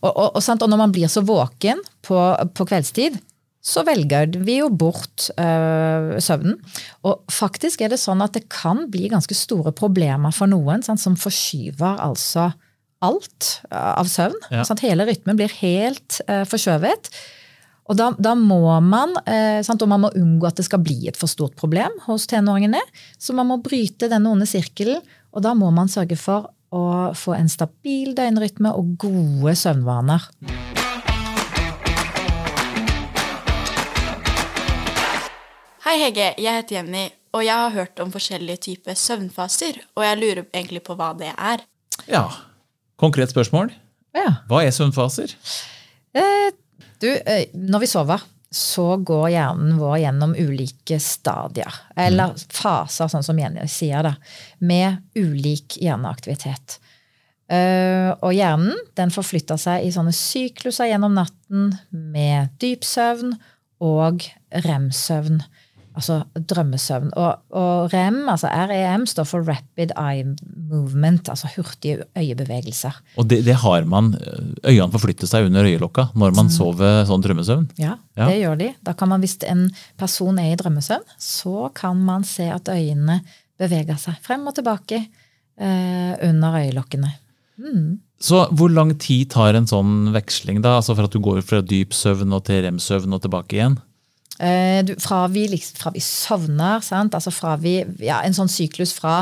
Og, 0.01 0.09
og, 0.09 0.27
og, 0.35 0.41
sant? 0.43 0.63
og 0.65 0.71
når 0.71 0.81
man 0.81 0.95
blir 0.95 1.11
så 1.11 1.21
våken 1.25 1.81
på, 2.05 2.17
på 2.57 2.65
kveldstid, 2.69 3.19
så 3.61 3.83
velger 3.85 4.39
vi 4.41 4.57
jo 4.57 4.71
bort 4.73 5.27
øh, 5.37 6.15
søvnen. 6.17 6.57
Og 7.05 7.21
faktisk 7.29 7.83
er 7.85 7.93
det 7.93 8.01
sånn 8.01 8.23
at 8.25 8.33
det 8.33 8.47
kan 8.49 8.87
bli 8.89 9.11
ganske 9.11 9.37
store 9.37 9.73
problemer 9.77 10.33
for 10.33 10.49
noen, 10.49 10.81
sant? 10.85 11.03
som 11.03 11.17
forskyver 11.19 12.01
altså 12.01 12.49
alt 13.05 13.51
øh, 13.69 13.93
av 13.93 14.09
søvn. 14.09 14.41
Ja. 14.49 14.65
Sant? 14.65 14.81
Hele 14.85 15.05
rytmen 15.05 15.37
blir 15.37 15.53
helt 15.61 16.23
øh, 16.25 16.43
forskjøvet. 16.49 17.11
Og 17.89 17.97
da, 17.97 18.11
da 18.21 18.35
må 18.37 18.61
man 18.85 19.15
eh, 19.25 19.59
sant, 19.65 19.81
og 19.81 19.89
man 19.89 20.03
må 20.05 20.11
unngå 20.15 20.47
at 20.47 20.59
det 20.59 20.67
skal 20.67 20.83
bli 20.85 21.07
et 21.09 21.17
for 21.17 21.31
stort 21.31 21.55
problem 21.59 21.95
hos 22.05 22.27
tenåringene. 22.29 22.81
Så 23.17 23.33
man 23.37 23.49
må 23.49 23.57
bryte 23.63 24.09
denne 24.11 24.29
onde 24.31 24.47
sirkelen, 24.49 25.01
og 25.33 25.43
da 25.45 25.55
må 25.57 25.71
man 25.73 25.89
sørge 25.91 26.17
for 26.19 26.51
å 26.71 26.83
få 27.17 27.33
en 27.35 27.49
stabil 27.51 28.13
døgnrytme 28.15 28.71
og 28.77 28.93
gode 29.01 29.55
søvnvaner. 29.59 30.29
Hei, 35.81 35.97
Hege. 36.05 36.29
Jeg 36.39 36.61
heter 36.61 36.77
Jenny, 36.77 37.09
og 37.35 37.43
jeg 37.43 37.57
har 37.57 37.73
hørt 37.75 37.99
om 37.99 38.13
forskjellige 38.13 38.61
typer 38.69 38.95
søvnfaser. 38.95 39.81
Og 39.97 40.05
jeg 40.05 40.19
lurer 40.21 40.43
egentlig 40.53 40.83
på 40.85 40.95
hva 40.99 41.11
det 41.17 41.33
er. 41.35 41.65
ja. 42.07 42.27
Konkret 43.01 43.31
spørsmål. 43.33 43.71
Ja. 44.13 44.43
Hva 44.45 44.59
er 44.61 44.69
søvnfaser? 44.75 45.31
Eh, 46.13 46.51
du, 47.01 47.09
eh, 47.25 47.49
når 47.57 47.83
vi 47.83 47.89
sover, 47.89 48.23
så 48.51 48.97
går 48.99 49.29
hjernen 49.31 49.77
vår 49.79 49.97
gjennom 50.01 50.33
ulike 50.35 50.97
stadier. 50.99 51.71
Eller 51.95 52.33
faser, 52.51 53.07
sånn 53.11 53.23
som 53.23 53.39
Jenny 53.39 53.63
sier 53.71 54.03
det. 54.03 54.15
Med 54.59 54.99
ulik 55.15 55.77
hjerneaktivitet. 55.79 56.81
Eh, 57.51 58.11
og 58.11 58.35
hjernen 58.35 58.75
den 58.99 59.11
forflytter 59.11 59.59
seg 59.59 59.87
i 59.87 59.93
sånne 59.95 60.13
sykluser 60.15 60.91
gjennom 60.91 61.15
natten 61.15 61.71
med 61.91 62.51
dyp 62.63 62.83
søvn 62.87 63.37
og 63.83 64.27
rem-søvn. 64.67 65.41
Altså 65.97 66.21
drømmesøvn. 66.35 67.09
Og, 67.19 67.41
og 67.51 67.91
REM, 67.93 68.21
altså 68.31 68.47
REM, 68.69 69.03
står 69.09 69.25
for 69.27 69.43
Rapid 69.43 69.91
Eye 69.99 70.23
Movement, 70.71 71.27
altså 71.29 71.49
hurtige 71.57 72.05
øyebevegelser. 72.17 72.95
Og 73.19 73.27
det, 73.27 73.41
det 73.45 73.57
har 73.59 73.83
man. 73.91 74.13
Øynene 74.63 74.91
forflytter 74.93 75.27
seg 75.27 75.49
under 75.49 75.67
øyelokka 75.67 76.07
når 76.15 76.35
man 76.37 76.49
sover 76.53 77.03
sånn 77.09 77.25
drømmesøvn. 77.25 77.67
Ja, 77.81 77.97
Ja. 78.15 78.27
det 78.29 78.39
gjør 78.41 78.57
de. 78.59 78.69
Da 78.87 78.93
kan 78.93 79.09
man, 79.11 79.19
Hvis 79.23 79.37
en 79.47 79.67
person 79.99 80.39
er 80.39 80.53
i 80.53 80.59
drømmesøvn, 80.59 81.03
så 81.19 81.69
kan 81.75 81.99
man 82.07 82.23
se 82.23 82.47
at 82.51 82.71
øynene 82.71 83.19
beveger 83.59 83.99
seg 83.99 84.15
frem 84.23 84.47
og 84.47 84.55
tilbake 84.55 85.01
eh, 85.59 86.13
under 86.29 86.55
øyelokkene. 86.63 87.11
Så 88.21 88.45
hvor 88.57 88.69
lang 88.73 88.93
tid 89.01 89.29
tar 89.33 89.53
en 89.57 89.67
sånn 89.69 90.11
veksling, 90.15 90.61
da? 90.63 90.77
Altså 90.79 90.95
for 90.97 91.05
at 91.07 91.13
du 91.13 91.19
går 91.21 91.41
fra 91.45 91.59
dyp 91.65 91.93
søvn 91.93 92.33
og 92.33 92.45
til 92.47 92.63
rem-søvn 92.65 93.13
og 93.13 93.21
tilbake 93.23 93.57
igjen? 93.59 93.75
Eh, 94.41 94.79
du, 94.87 94.95
fra, 94.97 95.27
vi, 95.29 95.43
fra 95.77 95.91
vi 95.93 96.01
sovner, 96.01 96.81
sant? 96.81 97.13
altså 97.13 97.29
fra 97.33 97.53
vi, 97.61 97.75
ja, 98.01 98.21
en 98.25 98.33
sånn 98.33 98.49
syklus 98.49 98.93
fra 98.97 99.19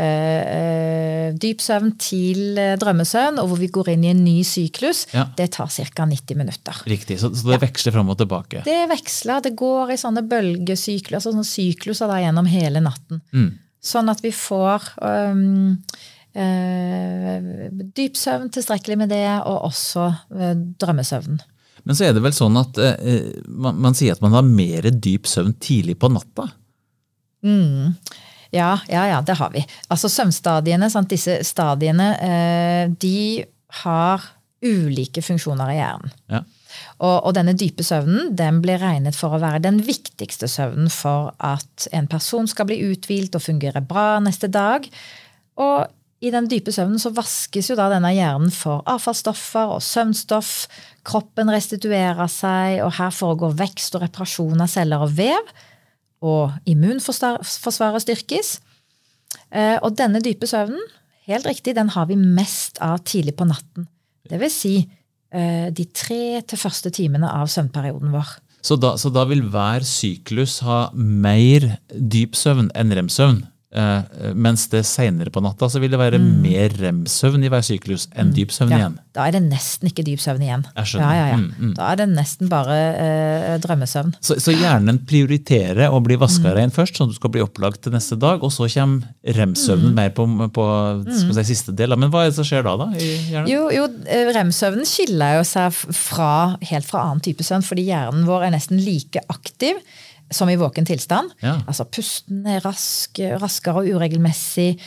eh, 0.00 1.32
dyp 1.36 1.60
søvn 1.60 1.92
til 2.00 2.56
drømmesøvn, 2.80 3.40
og 3.42 3.50
hvor 3.50 3.60
vi 3.60 3.68
går 3.74 3.92
inn 3.94 4.06
i 4.06 4.12
en 4.14 4.22
ny 4.24 4.38
syklus, 4.48 5.04
Ja. 5.12 5.26
det 5.36 5.50
tar 5.58 5.68
ca. 5.68 6.06
90 6.08 6.38
minutter. 6.40 6.80
Riktig, 6.88 7.18
så, 7.20 7.28
så 7.36 7.52
det 7.52 7.60
veksler 7.66 7.92
fram 7.98 8.08
og 8.14 8.18
tilbake. 8.22 8.62
Det 8.64 8.80
veksler, 8.94 9.44
det 9.44 9.54
går 9.60 9.92
i 9.92 10.00
sånne 10.00 10.24
bølgesykler, 10.30 11.18
altså 11.20 11.34
sånne 11.34 11.48
sykluser 11.48 12.08
da 12.08 12.22
gjennom 12.22 12.48
hele 12.48 12.80
natten. 12.84 13.20
Mm. 13.36 13.50
Sånn 13.82 14.08
at 14.12 14.20
vi 14.22 14.30
får 14.30 14.92
um, 15.02 15.76
øh, 16.38 17.48
dyp 17.96 18.16
søvn, 18.16 18.50
tilstrekkelig 18.54 18.98
med 19.04 19.12
det, 19.12 19.24
og 19.42 19.66
også 19.72 20.06
øh, 20.32 20.54
drømmesøvn. 20.80 21.40
Men 21.82 21.98
så 21.98 22.06
er 22.06 22.16
det 22.16 22.22
vel 22.24 22.34
sånn 22.36 22.58
at 22.60 22.78
eh, 22.78 23.32
man, 23.46 23.80
man 23.82 23.96
sier 23.98 24.14
at 24.14 24.22
man 24.24 24.36
har 24.36 24.46
mer 24.46 24.90
dyp 24.92 25.26
søvn 25.30 25.54
tidlig 25.62 25.96
på 26.02 26.10
natta. 26.12 26.48
Mm. 27.42 27.94
Ja, 28.54 28.76
ja, 28.88 29.06
ja, 29.08 29.20
det 29.26 29.38
har 29.40 29.50
vi. 29.54 29.64
Altså 29.90 30.10
søvnstadiene, 30.12 30.90
sant? 30.92 31.10
disse 31.10 31.40
stadiene, 31.46 32.08
eh, 32.20 32.84
de 33.00 33.44
har 33.82 34.26
ulike 34.62 35.24
funksjoner 35.24 35.72
i 35.72 35.78
hjernen. 35.78 36.12
Ja. 36.30 36.42
Og, 37.02 37.16
og 37.28 37.32
denne 37.36 37.54
dype 37.58 37.84
søvnen 37.84 38.30
den 38.36 38.60
blir 38.64 38.80
regnet 38.80 39.16
for 39.18 39.34
å 39.34 39.40
være 39.42 39.62
den 39.64 39.80
viktigste 39.84 40.48
søvnen 40.48 40.92
for 40.92 41.32
at 41.42 41.88
en 41.96 42.08
person 42.10 42.48
skal 42.48 42.68
bli 42.68 42.78
uthvilt 42.92 43.34
og 43.36 43.44
fungere 43.44 43.82
bra 43.84 44.20
neste 44.22 44.48
dag. 44.52 44.86
Og 45.60 45.88
i 46.22 46.30
den 46.30 46.46
dype 46.46 46.70
søvnen 46.74 47.00
så 47.02 47.10
vaskes 47.14 47.72
jo 47.72 47.76
da 47.78 47.88
denne 47.90 48.12
hjernen 48.14 48.52
for 48.54 48.84
avfallsstoffer 48.90 49.74
og 49.74 49.82
søvnstoff. 49.82 50.68
Kroppen 51.06 51.50
restituerer 51.50 52.30
seg, 52.30 52.78
og 52.86 52.94
her 53.00 53.10
foregår 53.14 53.56
vekst 53.58 53.98
og 53.98 54.04
reparasjon 54.04 54.62
av 54.62 54.70
celler 54.70 55.02
og 55.02 55.16
vev. 55.18 55.50
Og 56.22 56.54
immunforsvaret 56.70 58.04
styrkes. 58.04 58.54
Eh, 59.50 59.78
Og 59.82 59.96
denne 59.98 60.22
dype 60.22 60.46
søvnen, 60.46 60.80
helt 61.26 61.46
riktig, 61.46 61.74
den 61.74 61.90
har 61.90 62.06
vi 62.06 62.16
mest 62.16 62.78
av 62.78 63.02
tidlig 63.02 63.34
på 63.34 63.48
natten. 63.50 63.88
Det 64.22 64.38
vil 64.38 64.52
si 64.52 64.76
eh, 64.78 65.68
de 65.74 65.88
tre 65.90 66.40
til 66.46 66.58
første 66.58 66.94
timene 66.94 67.26
av 67.26 67.50
søvnperioden 67.50 68.14
vår. 68.14 68.36
Så 68.62 68.78
da, 68.78 68.94
så 68.94 69.10
da 69.10 69.26
vil 69.26 69.42
hver 69.50 69.82
syklus 69.82 70.60
ha 70.62 70.84
mer 70.94 71.66
dyp 71.90 72.38
søvn 72.38 72.70
enn 72.78 72.94
rem-søvn. 72.94 73.42
Eh, 73.72 74.32
mens 74.36 74.66
det 74.68 74.82
seinere 74.84 75.30
på 75.32 75.40
natta 75.40 75.64
så 75.72 75.80
vil 75.80 75.88
det 75.94 75.96
være 75.96 76.18
mer 76.20 76.74
rem-søvn 76.76 77.40
i 77.46 77.48
hver 77.48 77.62
syklus 77.64 78.02
enn 78.20 78.34
dyp 78.36 78.50
søvn 78.52 78.68
Mm. 78.68 78.72
Ja, 78.72 78.78
igjen. 78.82 78.98
da 79.16 79.24
er 79.26 79.32
det 79.32 79.40
nesten 79.46 79.88
ikke 79.88 80.04
dyp 80.04 80.20
søvn 80.20 80.42
igjen. 80.44 80.66
Ja, 80.76 80.84
ja, 81.00 81.26
ja. 81.30 81.36
Mm, 81.40 81.46
mm. 81.58 81.70
Da 81.78 81.86
er 81.92 81.96
det 82.02 82.08
nesten 82.12 82.50
bare 82.52 82.76
eh, 83.00 83.54
drømmesøvn. 83.64 84.12
Så, 84.20 84.36
så 84.44 84.52
hjernen 84.52 84.98
prioriterer 85.08 85.88
å 85.88 86.02
bli 86.04 86.16
vaska 86.20 86.50
Mm. 86.52 86.56
rein 86.58 86.70
først, 86.70 86.96
sånn 87.00 87.08
at 87.08 87.14
du 87.14 87.18
skal 87.20 87.30
bli 87.32 87.40
opplagt 87.40 87.80
til 87.86 87.92
neste 87.96 88.18
dag, 88.20 88.44
og 88.44 88.52
så 88.52 88.68
kommer 88.68 89.08
Mm. 89.08 89.34
rem-søvnen 89.38 89.94
mer 89.94 90.10
på, 90.10 90.26
på 90.52 90.66
si, 91.08 91.54
siste 91.54 91.72
del. 91.74 91.96
Men 91.96 92.10
hva 92.12 92.26
er 92.26 92.30
det 92.30 92.36
som 92.36 92.44
skjer 92.44 92.62
da? 92.68 92.76
da 92.76 92.90
i 92.92 93.08
hjernen? 93.32 93.48
Jo, 93.48 93.70
jo 93.72 93.88
eh, 94.06 94.28
rem-søvnen 94.36 94.84
skiller 94.84 95.38
jo 95.40 95.44
seg 95.48 95.72
fra, 95.72 96.56
helt 96.60 96.84
fra 96.84 97.06
annen 97.08 97.20
type 97.24 97.40
søvn, 97.42 97.64
fordi 97.64 97.86
hjernen 97.88 98.26
vår 98.28 98.48
er 98.50 98.56
nesten 98.58 98.84
like 98.84 99.20
aktiv 99.32 99.80
som 100.32 100.48
i 100.50 100.56
våken 100.60 100.84
tilstand. 100.88 101.30
Ja. 101.42 101.58
Altså 101.68 101.84
Pusten 101.88 102.46
er 102.48 102.60
rask, 102.64 103.18
raskere 103.42 103.82
og 103.82 103.88
uregelmessig, 103.96 104.78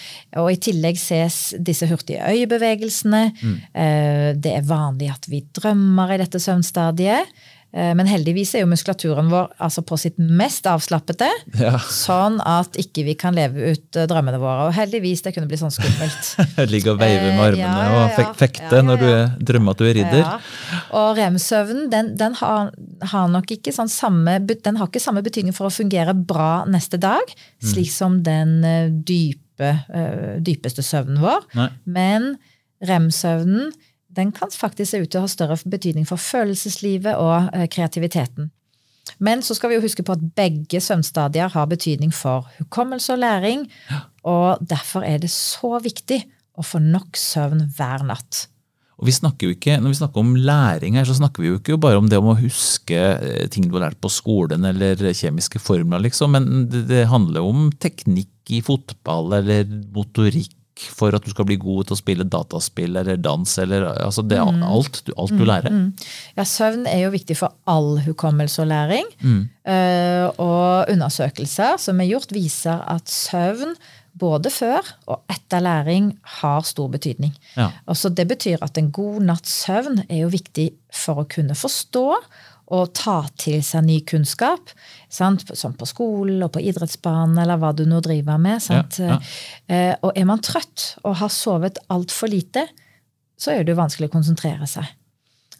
og 0.41 0.51
i 0.51 0.59
tillegg 0.61 0.97
ses 1.01 1.53
disse 1.59 1.87
hurtige 1.89 2.21
øyebevegelsene. 2.25 3.25
Mm. 3.41 3.57
Eh, 3.73 4.33
Det 4.35 4.53
er 4.57 4.65
vanlig 4.67 5.11
at 5.13 5.27
vi 5.29 5.43
drømmer 5.55 6.13
i 6.15 6.17
dette 6.23 6.39
søvnstadiet. 6.39 7.29
Eh, 7.75 7.93
Men 7.93 8.07
heldigvis 8.07 8.53
er 8.55 8.61
jo 8.63 8.67
muskulaturen 8.71 9.27
vår 9.29 9.49
altså 9.59 9.81
på 9.83 9.97
sitt 9.99 10.15
mest 10.17 10.63
avslappete, 10.65 11.27
Ja. 11.59 11.73
sånn 11.77 12.37
at 12.45 12.71
ikke 12.79 13.03
vi 13.03 13.15
kan 13.19 13.35
leve 13.35 13.73
ut 13.73 13.95
eh, 13.99 14.05
drømmene 14.07 14.39
våre. 14.39 14.67
Og 14.69 14.73
heldigvis, 14.73 15.21
det 15.25 15.33
kunne 15.35 15.47
bli 15.49 15.57
sånn 15.59 15.73
skummelt. 15.75 16.29
Ligge 16.71 16.91
og 16.93 16.99
veive 17.01 17.33
med 17.35 17.35
Eh, 17.35 17.47
armene 17.49 17.59
ja, 17.59 18.07
ja, 18.07 18.29
og 18.29 18.37
fekte 18.39 18.79
når 18.81 18.97
du 19.01 19.05
er- 19.11 19.35
drømmer 19.43 19.71
at 19.75 19.77
du 19.77 19.85
er 19.89 19.93
ridder. 19.99 20.39
Og 20.95 21.17
rem-søvnen 21.17 21.89
den, 21.91 22.13
den 22.19 22.35
har, 22.39 22.69
har 23.11 23.27
nok 23.31 23.49
ikke 23.57 23.73
sånn 23.75 23.89
samme, 23.91 24.37
den 24.47 24.77
har 24.79 24.87
ikke 24.87 25.01
samme 25.03 25.23
betydning 25.25 25.55
for 25.55 25.67
å 25.67 25.73
fungere 25.73 26.13
bra 26.15 26.63
neste 26.69 26.99
dag, 27.01 27.25
Mm. 27.59 27.67
slik 27.71 27.91
som 27.91 28.19
den 28.23 28.63
eh, 28.63 28.89
dype, 28.89 29.71
eh, 29.89 30.35
dypeste 30.45 30.83
søvnen 30.85 31.19
vår. 31.23 31.43
Nei. 31.57 31.69
Men 31.85 32.35
rem-søvnen 32.85 33.71
den 34.15 34.31
kan 34.31 34.51
faktisk 34.53 34.91
se 34.93 35.01
ut 35.03 35.09
til 35.11 35.19
å 35.19 35.25
ha 35.25 35.31
større 35.31 35.57
betydning 35.67 36.05
for 36.07 36.21
følelseslivet 36.21 37.17
og 37.19 37.49
eh, 37.53 37.65
kreativiteten. 37.71 38.51
Men 39.19 39.43
så 39.45 39.53
skal 39.55 39.69
vi 39.69 39.75
jo 39.77 39.83
huske 39.83 40.03
på 40.05 40.15
at 40.15 40.23
begge 40.37 40.79
søvnstadier 40.81 41.51
har 41.53 41.67
betydning 41.69 42.13
for 42.15 42.47
hukommelse 42.57 43.13
og 43.13 43.19
læring, 43.21 43.67
og 44.25 44.63
derfor 44.65 45.05
er 45.05 45.19
det 45.21 45.29
så 45.33 45.75
viktig 45.83 46.23
å 46.57 46.63
få 46.65 46.79
nok 46.81 47.19
søvn 47.19 47.65
hver 47.77 48.05
natt. 48.07 48.45
Og 48.99 49.07
vi 49.09 49.11
snakker 49.11 49.47
jo 49.49 49.53
ikke, 49.55 49.77
Når 49.81 49.91
vi 49.91 49.97
snakker 49.99 50.19
om 50.23 50.35
læring, 50.35 50.95
her, 50.95 51.03
så 51.05 51.15
snakker 51.17 51.41
vi 51.43 51.49
jo 51.49 51.57
ikke 51.59 51.77
bare 51.83 51.97
om 51.99 52.07
det 52.07 52.17
om 52.17 52.29
å 52.31 52.37
huske 52.39 52.95
eh, 52.95 53.47
ting 53.51 53.67
du 53.67 53.73
har 53.77 53.89
lært 53.89 53.99
på 54.01 54.09
skolen 54.13 54.63
eller 54.65 54.95
kjemiske 54.95 55.59
formler, 55.59 55.99
liksom, 56.05 56.31
men 56.31 56.67
det, 56.71 56.85
det 56.87 57.07
handler 57.11 57.41
jo 57.43 57.49
om 57.51 57.65
teknikk 57.83 58.29
i 58.55 58.61
fotball 58.61 59.33
eller 59.41 59.65
motorikk 59.95 60.53
for 60.91 61.15
at 61.15 61.23
du 61.23 61.29
skal 61.31 61.45
bli 61.47 61.55
god 61.55 61.87
til 61.87 61.95
å 61.95 61.99
spille 62.01 62.25
dataspill 62.27 62.97
eller 62.99 63.15
dans 63.23 63.53
eller 63.63 63.85
altså 63.95 64.23
det, 64.27 64.37
Mm. 64.43 64.63
alt, 64.67 65.01
du- 65.07 65.13
alt 65.17 65.31
du 65.31 65.45
lærer. 65.47 65.71
Ja, 66.35 66.43
Søvn 66.43 66.83
er 66.85 67.05
jo 67.05 67.11
viktig 67.13 67.37
for 67.39 67.53
all 67.65 67.97
hukommelse 68.03 68.59
og 68.61 68.67
læring. 68.67 69.05
Uh, 69.23 70.27
og 70.37 70.91
undersøkelser 70.91 71.79
som 71.79 71.99
er 72.03 72.09
gjort, 72.11 72.31
viser 72.35 72.83
at 72.91 73.07
søvn 73.07 73.75
både 74.15 74.51
før 74.53 74.87
og 75.11 75.23
etter 75.31 75.63
læring 75.63 76.13
har 76.39 76.65
stor 76.67 76.89
betydning. 76.91 77.35
Ja. 77.57 77.69
Altså, 77.87 78.09
det 78.09 78.27
betyr 78.31 78.63
at 78.65 78.77
en 78.79 78.91
god 78.95 79.21
natts 79.27 79.53
søvn 79.65 80.03
er 80.07 80.23
jo 80.23 80.33
viktig 80.33 80.69
for 80.93 81.23
å 81.23 81.29
kunne 81.29 81.57
forstå 81.57 82.05
og 82.73 82.93
ta 82.97 83.19
til 83.37 83.59
seg 83.65 83.85
ny 83.85 83.99
kunnskap. 84.09 84.71
Sant? 85.11 85.43
Som 85.57 85.75
på 85.77 85.85
skolen 85.89 86.41
og 86.45 86.55
på 86.55 86.63
idrettsbanen 86.65 87.37
eller 87.43 87.59
hva 87.61 87.71
du 87.77 87.83
nå 87.89 87.99
driver 88.05 88.41
med. 88.41 88.63
Sant? 88.63 88.99
Ja, 89.01 89.19
Eh, 89.67 89.95
og 90.05 90.13
er 90.13 90.25
man 90.29 90.41
trøtt 90.45 90.95
og 91.03 91.15
har 91.17 91.31
sovet 91.33 91.79
altfor 91.89 92.29
lite, 92.29 92.67
så 93.37 93.51
er 93.51 93.63
det 93.63 93.73
jo 93.73 93.79
vanskelig 93.79 94.09
å 94.11 94.13
konsentrere 94.13 94.67
seg. 94.69 94.85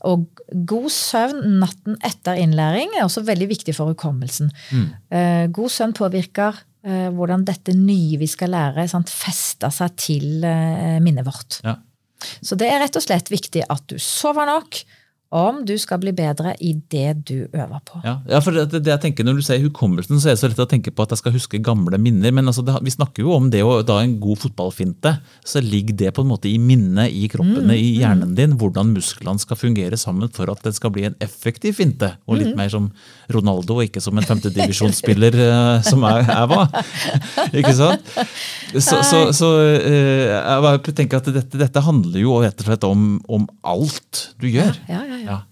Og 0.05 0.27
god 0.69 0.91
søvn 0.93 1.57
natten 1.61 1.97
etter 2.05 2.37
innlæring 2.37 2.93
er 2.93 3.07
også 3.07 3.23
veldig 3.25 3.47
viktig 3.49 3.73
for 3.73 3.89
hukommelsen. 3.89 4.51
Mm. 4.69 4.87
God 5.55 5.73
søvn 5.73 5.95
påvirker 5.97 6.59
eh, 6.59 6.74
hvordan 7.15 7.45
dette 7.47 7.73
nye 7.77 8.19
vi 8.21 8.27
skal 8.29 8.53
lære, 8.53 8.87
sant, 8.91 9.09
fester 9.09 9.73
seg 9.73 9.95
til 9.97 10.45
eh, 10.45 10.97
minnet 11.03 11.25
vårt. 11.27 11.59
Ja. 11.65 11.79
Så 12.45 12.57
det 12.59 12.69
er 12.71 12.79
rett 12.81 12.97
og 12.97 13.03
slett 13.03 13.31
viktig 13.33 13.65
at 13.69 13.83
du 13.91 13.97
sover 14.01 14.47
nok 14.49 14.79
om 15.33 15.63
du 15.65 15.73
skal 15.81 15.99
bli 15.99 16.13
bedre 16.15 16.53
i 16.63 16.75
det 16.91 17.25
du 17.27 17.47
øver 17.49 17.79
på. 17.87 17.99
Ja, 18.05 18.19
ja 18.29 18.39
for 18.43 18.55
det, 18.55 18.79
det 18.85 18.91
jeg 18.91 19.01
tenker 19.07 19.25
Når 19.25 19.39
du 19.39 19.43
sier 19.45 19.63
hukommelsen, 19.63 20.19
så 20.21 20.29
er 20.29 20.35
det 20.35 20.41
så 20.43 20.49
lett 20.51 20.61
å 20.61 20.67
tenke 20.69 20.93
på 20.93 21.05
at 21.05 21.15
jeg 21.15 21.21
skal 21.23 21.33
huske 21.35 21.61
gamle 21.65 21.97
minner. 22.01 22.31
Men 22.35 22.51
altså 22.51 22.63
det, 22.65 22.77
vi 22.85 22.93
snakker 22.93 23.25
jo 23.25 23.33
om 23.35 23.49
det 23.51 23.63
å 23.65 23.79
da 23.85 23.97
en 24.03 24.15
god 24.21 24.43
fotballfinte. 24.43 25.15
Så 25.43 25.63
ligger 25.65 25.97
det 25.97 26.13
på 26.15 26.23
en 26.23 26.29
måte 26.29 26.49
i 26.51 26.59
minnet 26.61 27.11
i 27.11 27.25
kroppen, 27.31 27.73
i 27.73 27.97
hjernen 27.99 28.35
din, 28.37 28.55
hvordan 28.59 28.93
musklene 28.93 29.41
skal 29.41 29.59
fungere 29.59 29.99
sammen 29.99 30.31
for 30.35 30.51
at 30.53 30.61
det 30.65 30.75
skal 30.77 30.93
bli 30.95 31.07
en 31.09 31.17
effektiv 31.23 31.79
finte. 31.81 32.13
Og 32.29 32.39
litt 32.39 32.53
mer 32.57 32.71
som 32.71 32.91
Ronaldo, 33.33 33.79
og 33.79 33.89
ikke 33.89 34.03
som 34.03 34.15
en 34.17 34.27
femtedivisjonsspiller 34.27 35.39
uh, 35.41 35.81
som 35.85 36.05
jeg, 36.05 36.29
jeg 36.29 36.51
var. 36.53 36.79
ikke 37.59 37.75
sant? 37.75 38.15
Så, 38.75 39.01
så, 39.07 39.19
så 39.35 39.49
eh, 39.63 40.31
jeg 40.31 40.95
tenker 40.97 41.21
at 41.21 41.29
dette, 41.31 41.59
dette 41.59 41.83
handler 41.85 42.19
jo 42.19 42.39
rett 42.43 42.59
og 42.59 42.69
slett 42.69 42.87
om, 42.87 43.05
om 43.31 43.45
alt 43.65 44.27
du 44.41 44.49
gjør. 44.51 44.75
Ja, 44.89 45.01
ja, 45.07 45.14
ja. 45.14 45.14
Ja. 45.23 45.43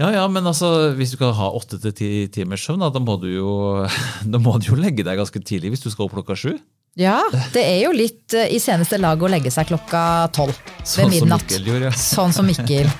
Ja, 0.00 0.08
ja, 0.14 0.22
men 0.32 0.46
altså, 0.48 0.94
hvis 0.96 1.12
du 1.12 1.18
skal 1.18 1.34
ha 1.36 1.50
åtte 1.52 1.76
til 1.82 1.92
ti 1.92 2.08
timers 2.32 2.64
søvn, 2.64 2.80
da, 2.80 2.88
da, 2.94 3.02
må 3.04 3.18
du 3.20 3.28
jo, 3.28 3.52
da 4.32 4.40
må 4.40 4.56
du 4.62 4.72
jo 4.72 4.80
legge 4.80 5.04
deg 5.06 5.20
ganske 5.20 5.42
tidlig 5.44 5.74
hvis 5.74 5.84
du 5.84 5.90
skal 5.92 6.08
opp 6.08 6.16
klokka 6.16 6.38
sju. 6.38 6.54
Ja, 6.98 7.20
det 7.54 7.62
er 7.62 7.84
jo 7.84 7.92
litt 7.94 8.34
eh, 8.34 8.48
i 8.56 8.58
seneste 8.62 8.98
laget 8.98 9.28
å 9.28 9.30
legge 9.30 9.52
seg 9.54 9.68
klokka 9.70 10.00
tolv 10.34 10.56
ved 10.96 11.12
midnatt. 11.12 11.46
Sånn 11.46 11.52
som. 11.52 11.52
Mikkel 11.52 11.70
gjorde, 11.70 11.92
ja. 11.92 11.94
Sånn 11.94 12.34
som 12.40 12.50
Mikkel. 12.50 12.90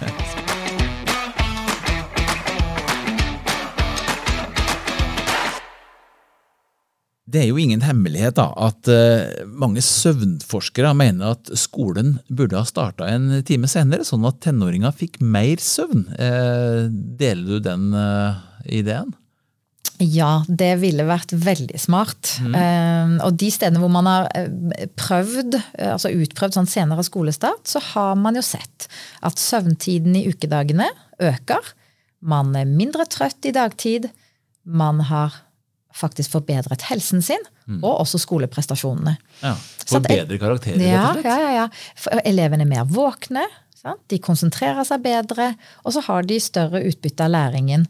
Det 7.28 7.42
er 7.42 7.50
jo 7.50 7.58
ingen 7.60 7.82
hemmelighet 7.84 8.38
da, 8.38 8.46
at 8.56 8.88
eh, 8.88 9.44
mange 9.52 9.82
søvnforskere 9.84 10.94
mener 10.96 11.34
at 11.34 11.50
skolen 11.60 12.16
burde 12.32 12.56
ha 12.56 12.64
starta 12.68 13.08
en 13.12 13.42
time 13.48 13.68
senere, 13.68 14.06
sånn 14.06 14.24
at 14.28 14.40
tenåringer 14.46 14.94
fikk 14.96 15.18
mer 15.20 15.60
søvn. 15.60 16.06
Eh, 16.16 16.86
deler 16.88 17.50
du 17.50 17.64
den 17.66 17.90
eh, 17.92 18.38
ideen? 18.80 19.12
Ja, 19.98 20.44
det 20.46 20.76
ville 20.80 21.04
vært 21.08 21.34
veldig 21.34 21.80
smart. 21.82 22.36
Mm. 22.38 23.16
og 23.26 23.34
de 23.34 23.48
stedene 23.50 23.80
hvor 23.82 23.90
man 23.90 24.06
har 24.06 24.28
prøvd, 24.94 25.56
altså 25.88 26.12
utprøvd 26.14 26.54
sånn 26.54 26.70
senere 26.70 27.02
skolestart, 27.02 27.64
så 27.66 27.82
har 27.82 28.14
man 28.14 28.38
jo 28.38 28.44
sett 28.46 28.86
at 29.26 29.42
søvntiden 29.42 30.14
i 30.20 30.28
ukedagene 30.30 30.86
øker. 31.18 31.74
Man 32.22 32.54
er 32.54 32.70
mindre 32.70 33.08
trøtt 33.10 33.50
i 33.50 33.54
dagtid. 33.58 34.06
Man 34.62 35.02
har 35.10 35.34
faktisk 35.98 36.32
forbedret 36.36 36.86
helsen 36.88 37.22
sin, 37.24 37.42
og 37.82 38.00
også 38.04 38.20
skoleprestasjonene. 38.22 39.16
Ja, 39.42 39.54
Forbedre 39.88 40.38
karakterer, 40.40 40.78
rett 40.78 40.88
Ja, 40.88 41.04
og 41.10 41.18
slett? 41.18 41.26
ja, 41.28 41.38
ja, 41.42 41.50
ja. 41.62 41.68
For 41.98 42.20
elevene 42.24 42.64
er 42.64 42.70
mer 42.70 42.88
våkne, 42.88 43.44
sant? 43.78 44.00
de 44.10 44.18
konsentrerer 44.22 44.84
seg 44.88 45.02
bedre, 45.04 45.52
og 45.84 45.92
så 45.94 46.02
har 46.08 46.22
de 46.28 46.38
større 46.42 46.82
utbytte 46.88 47.24
av 47.26 47.34
læringen. 47.34 47.86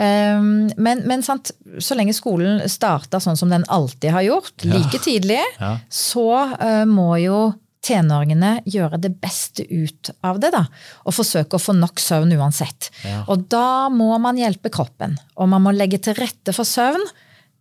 Um, 0.00 0.70
men 0.80 1.02
men 1.08 1.22
sant, 1.26 1.50
så 1.82 1.96
lenge 1.98 2.14
skolen 2.16 2.62
starter 2.70 3.20
sånn 3.20 3.36
som 3.36 3.50
den 3.52 3.66
alltid 3.68 4.14
har 4.14 4.24
gjort, 4.24 4.64
like 4.64 5.00
tidlig, 5.04 5.42
Ja. 5.60 5.74
så 5.92 6.26
uh, 6.56 6.84
må 6.88 7.10
jo 7.20 7.40
tenåringene 7.86 8.60
gjøre 8.68 8.98
det 9.00 9.14
beste 9.22 9.64
ut 9.70 10.10
av 10.26 10.38
det. 10.42 10.50
da, 10.52 10.66
Og 11.06 11.14
forsøke 11.16 11.56
å 11.56 11.62
få 11.62 11.72
nok 11.78 12.00
søvn 12.02 12.32
uansett. 12.36 12.90
Ja. 13.04 13.24
Og 13.28 13.46
da 13.48 13.88
må 13.88 14.12
man 14.20 14.36
hjelpe 14.36 14.70
kroppen, 14.70 15.16
og 15.36 15.48
man 15.48 15.62
må 15.64 15.72
legge 15.72 15.98
til 16.02 16.14
rette 16.14 16.52
for 16.56 16.64
søvn. 16.68 17.00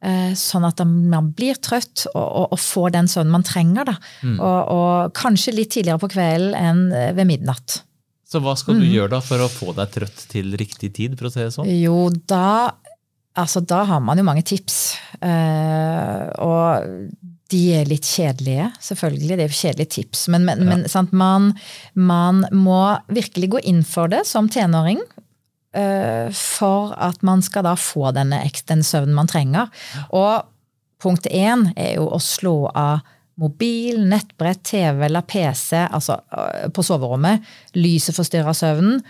eh, 0.02 0.34
Sånn 0.36 0.64
at 0.68 0.80
man 0.86 1.32
blir 1.36 1.56
trøtt 1.60 2.06
og, 2.14 2.24
og, 2.24 2.48
og 2.56 2.60
får 2.60 2.92
den 2.96 3.08
søvnen 3.12 3.32
man 3.32 3.44
trenger. 3.44 3.86
Da. 3.86 3.96
Og, 4.24 4.60
og 4.76 5.14
kanskje 5.14 5.56
litt 5.56 5.72
tidligere 5.76 6.00
på 6.00 6.12
kvelden 6.14 6.56
enn 6.56 6.86
eh, 6.94 7.12
ved 7.14 7.28
midnatt. 7.28 7.82
Så 8.30 8.40
hva 8.44 8.54
skal 8.56 8.76
Mm. 8.76 8.82
du 8.82 8.86
gjøre 8.94 9.10
da 9.10 9.20
for 9.26 9.42
å 9.42 9.48
få 9.50 9.74
deg 9.76 9.90
trøtt 9.90 10.28
til 10.30 10.52
riktig 10.56 10.94
tid, 10.94 11.18
for 11.18 11.28
å 11.28 11.32
si 11.34 11.40
det 11.42 11.52
sånn? 11.56 11.66
Jo, 11.80 12.10
da 12.28 12.74
Altså, 13.40 13.62
da 13.64 13.84
har 13.86 14.00
man 14.04 14.18
jo 14.18 14.24
mange 14.26 14.42
tips. 14.44 14.98
Eh, 15.24 16.24
og 16.44 17.08
de 17.50 17.62
er 17.80 17.88
litt 17.90 18.06
kjedelige, 18.06 18.70
selvfølgelig. 18.84 19.38
Det 19.38 19.46
er 19.46 19.56
kjedelige 19.60 19.94
tips. 19.96 20.28
Men, 20.34 20.46
men, 20.46 20.62
men 20.68 20.84
sant, 20.92 21.14
man, 21.16 21.52
man 21.98 22.44
må 22.54 22.82
virkelig 23.10 23.54
gå 23.56 23.64
inn 23.72 23.82
for 23.88 24.12
det 24.12 24.26
som 24.30 24.50
tenåring. 24.52 25.02
Uh, 25.70 26.30
for 26.34 26.96
at 26.98 27.22
man 27.26 27.44
skal 27.46 27.68
da 27.68 27.76
få 27.78 28.10
denne, 28.18 28.42
den 28.70 28.84
søvnen 28.86 29.18
man 29.18 29.30
trenger. 29.30 29.70
Og 30.10 30.46
punkt 31.02 31.30
én 31.30 31.68
er 31.76 31.96
jo 32.00 32.08
å 32.10 32.20
slå 32.22 32.72
av 32.74 33.06
mobil, 33.40 34.02
nettbrett, 34.10 34.62
TV 34.68 35.06
eller 35.08 35.24
PC 35.24 35.78
altså 35.86 36.20
uh, 36.34 36.68
på 36.74 36.86
soverommet. 36.86 37.46
Lyset 37.78 38.18
forstyrrer 38.18 38.58
søvnen. 38.58 39.02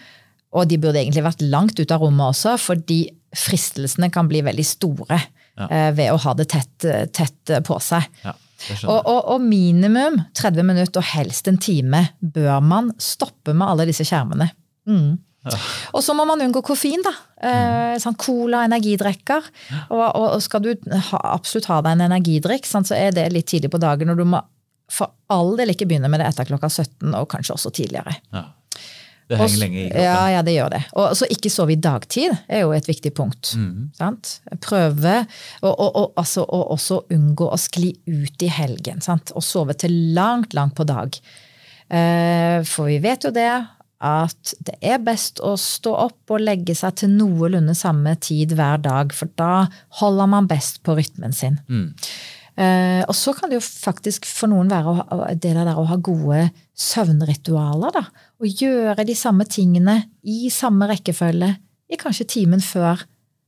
Og 0.56 0.68
de 0.70 0.80
burde 0.82 1.02
egentlig 1.02 1.26
vært 1.28 1.44
langt 1.46 1.80
ut 1.80 1.92
av 1.94 2.02
rommet 2.02 2.32
også, 2.32 2.56
fordi 2.58 3.04
fristelsene 3.36 4.10
kan 4.14 4.30
bli 4.30 4.42
veldig 4.48 4.66
store 4.66 5.20
eh, 5.68 5.90
ved 5.98 6.14
å 6.14 6.20
ha 6.24 6.36
det 6.38 6.50
tett, 6.54 6.88
tett 7.16 7.56
på 7.68 7.80
seg. 7.84 8.06
Ja, 8.26 8.36
Og, 8.84 8.98
og, 9.08 9.20
og 9.36 9.42
minimum 9.42 10.20
30 10.36 10.66
minutter, 10.68 11.00
og 11.00 11.12
helst 11.14 11.48
en 11.48 11.60
time, 11.64 12.10
bør 12.20 12.60
man 12.60 12.94
stoppe 13.00 13.54
med 13.56 13.68
alle 13.68 13.88
disse 13.88 14.04
skjermene. 14.08 14.50
Mm. 14.90 15.18
Og 15.96 16.04
så 16.04 16.14
må 16.18 16.26
man 16.28 16.42
unngå 16.44 16.62
koffein, 16.68 17.02
da. 17.06 17.14
Eh, 17.40 17.96
sånn 18.04 18.18
cola, 18.20 18.66
energidrikker. 18.68 19.48
Og, 19.96 20.04
og 20.04 20.38
skal 20.44 20.66
du 20.66 20.74
ha, 20.92 21.22
absolutt 21.32 21.70
ha 21.72 21.80
deg 21.86 21.96
en 21.96 22.08
energidrikk, 22.10 22.68
sånn, 22.68 22.88
så 22.88 22.98
er 23.00 23.16
det 23.16 23.30
litt 23.34 23.48
tidlig 23.50 23.72
på 23.72 23.82
dagen. 23.82 24.12
Og 24.12 24.20
du 24.20 24.28
må 24.28 24.44
for 24.90 25.14
all 25.30 25.54
del 25.60 25.74
ikke 25.74 25.88
begynne 25.90 26.10
med 26.12 26.22
det 26.22 26.32
etter 26.32 26.48
klokka 26.50 26.70
17, 26.70 27.14
og 27.14 27.28
kanskje 27.32 27.56
også 27.56 27.72
tidligere. 27.78 28.16
Ja. 28.34 28.48
Det 29.30 29.38
henger 29.38 29.46
Også, 29.46 29.62
lenge 29.62 29.80
i 29.80 29.88
kroppen. 29.90 30.06
Ja, 30.08 30.22
ja, 30.34 30.42
det 30.46 30.54
gjør 30.56 30.72
det. 30.74 30.82
Og 30.98 31.12
så 31.20 31.28
ikke 31.30 31.52
sove 31.54 31.76
i 31.76 31.80
dagtid 31.80 32.34
er 32.50 32.64
jo 32.64 32.72
et 32.74 32.88
viktig 32.90 33.12
punkt. 33.14 33.52
Mm. 33.54 33.90
Sant? 33.98 34.32
Prøve 34.66 35.16
å 35.62 35.70
og, 35.70 35.90
og, 35.90 36.08
altså, 36.18 36.46
og 36.50 36.72
også 36.74 37.04
unngå 37.14 37.50
å 37.54 37.60
skli 37.62 37.92
ut 38.10 38.46
i 38.46 38.50
helgen. 38.50 39.04
Sant? 39.06 39.36
Og 39.38 39.46
sove 39.46 39.78
til 39.78 39.94
langt, 40.18 40.58
langt 40.58 40.74
på 40.80 40.88
dag. 40.90 41.20
Eh, 41.90 42.66
For 42.66 42.90
vi 42.90 42.98
vet 43.06 43.30
jo 43.30 43.34
det 43.36 43.52
at 44.00 44.54
det 44.64 44.78
er 44.82 45.02
best 45.04 45.42
å 45.44 45.54
stå 45.60 45.92
opp 46.08 46.32
og 46.32 46.42
legge 46.42 46.74
seg 46.78 46.96
til 47.02 47.12
noenlunde 47.12 47.76
samme 47.76 48.14
tid 48.24 48.54
hver 48.56 48.80
dag, 48.82 49.12
for 49.14 49.28
da 49.40 49.68
holder 50.00 50.30
man 50.32 50.48
best 50.48 50.80
på 50.88 50.96
rytmen 50.96 51.36
sin. 51.36 51.60
Eh, 52.60 53.04
og 53.08 53.16
så 53.16 53.32
kan 53.38 53.52
det 53.52 53.60
jo 53.60 53.64
faktisk 53.64 54.26
for 54.28 54.52
noen 54.52 54.68
være 54.72 54.92
å 54.92 55.20
det 55.32 55.54
der 55.56 55.70
å 55.80 55.86
ha 55.88 55.98
gode 56.04 56.50
søvnritualer. 56.76 57.94
da, 57.96 58.04
Å 58.40 58.50
gjøre 58.50 59.06
de 59.08 59.16
samme 59.16 59.48
tingene 59.48 60.02
i 60.28 60.50
samme 60.52 60.90
rekkefølge 60.92 61.54
i 61.90 62.00
kanskje 62.00 62.28
timen 62.36 62.62
før 62.64 63.00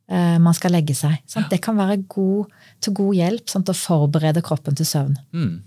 eh, 0.08 0.38
man 0.40 0.56
skal 0.56 0.72
legge 0.78 0.96
seg. 0.98 1.20
Sant? 1.28 1.50
Det 1.52 1.60
kan 1.64 1.76
være 1.80 2.00
god, 2.08 2.54
til 2.80 2.96
god 3.02 3.18
hjelp 3.20 3.52
sant, 3.52 3.70
å 3.72 3.78
forberede 3.78 4.44
kroppen 4.46 4.80
til 4.80 4.88
søvn. 4.88 5.20
Mm. 5.36 5.60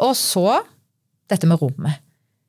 Og 0.00 0.16
så 0.16 0.46
dette 1.28 1.48
med 1.48 1.60
rommet. 1.60 2.00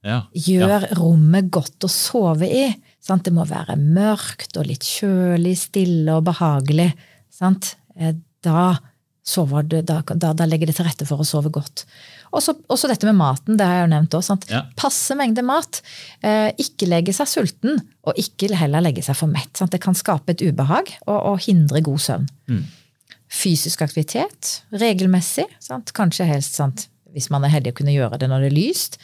Ja. 0.03 0.21
Gjør 0.35 0.89
rommet 0.99 1.51
godt 1.53 1.83
å 1.83 1.91
sove 1.91 2.47
i. 2.47 2.65
Sant? 3.03 3.27
Det 3.27 3.35
må 3.35 3.43
være 3.47 3.75
mørkt 3.79 4.55
og 4.59 4.67
litt 4.71 4.87
kjølig, 4.87 5.57
stille 5.59 6.15
og 6.15 6.25
behagelig. 6.31 6.93
Sant? 7.31 7.75
Eh, 7.99 8.15
Da, 8.43 8.75
du, 9.23 9.81
da, 9.81 10.01
da, 10.03 10.33
da 10.35 10.45
legger 10.45 10.67
det 10.67 10.75
til 10.77 10.87
rette 10.87 11.07
for 11.07 11.23
å 11.23 11.27
sove 11.27 11.51
godt. 11.53 11.85
Og 12.33 12.41
så 12.43 12.55
også 12.67 12.89
dette 12.89 13.07
med 13.07 13.15
maten. 13.15 13.57
det 13.57 13.65
har 13.65 13.77
jeg 13.77 13.85
jo 13.85 13.91
nevnt 13.93 14.15
også, 14.17 14.33
sant? 14.33 14.47
Ja. 14.51 14.63
Passe 14.75 15.15
mengde 15.15 15.45
mat. 15.45 15.81
Eh, 16.25 16.49
ikke 16.59 16.89
legge 16.89 17.13
seg 17.15 17.29
sulten, 17.29 17.79
og 18.03 18.19
ikke 18.19 18.51
heller 18.57 18.83
legge 18.83 19.03
seg 19.05 19.15
for 19.15 19.31
mett. 19.31 19.53
Sant? 19.55 19.71
Det 19.71 19.81
kan 19.83 19.95
skape 19.95 20.33
et 20.33 20.43
ubehag 20.43 20.91
og, 21.05 21.17
og 21.17 21.43
hindre 21.45 21.83
god 21.85 22.01
søvn. 22.03 22.27
Fysisk 23.33 23.81
aktivitet 23.85 24.59
regelmessig, 24.75 25.47
sant? 25.63 25.93
kanskje 25.95 26.27
helst 26.29 26.59
sant? 26.59 26.87
hvis 27.13 27.29
man 27.29 27.45
er 27.45 27.53
heldig 27.53 27.73
å 27.73 27.77
kunne 27.77 27.93
gjøre 27.93 28.17
det 28.21 28.29
når 28.29 28.45
det 28.45 28.49
er 28.49 28.57
lyst, 28.57 28.99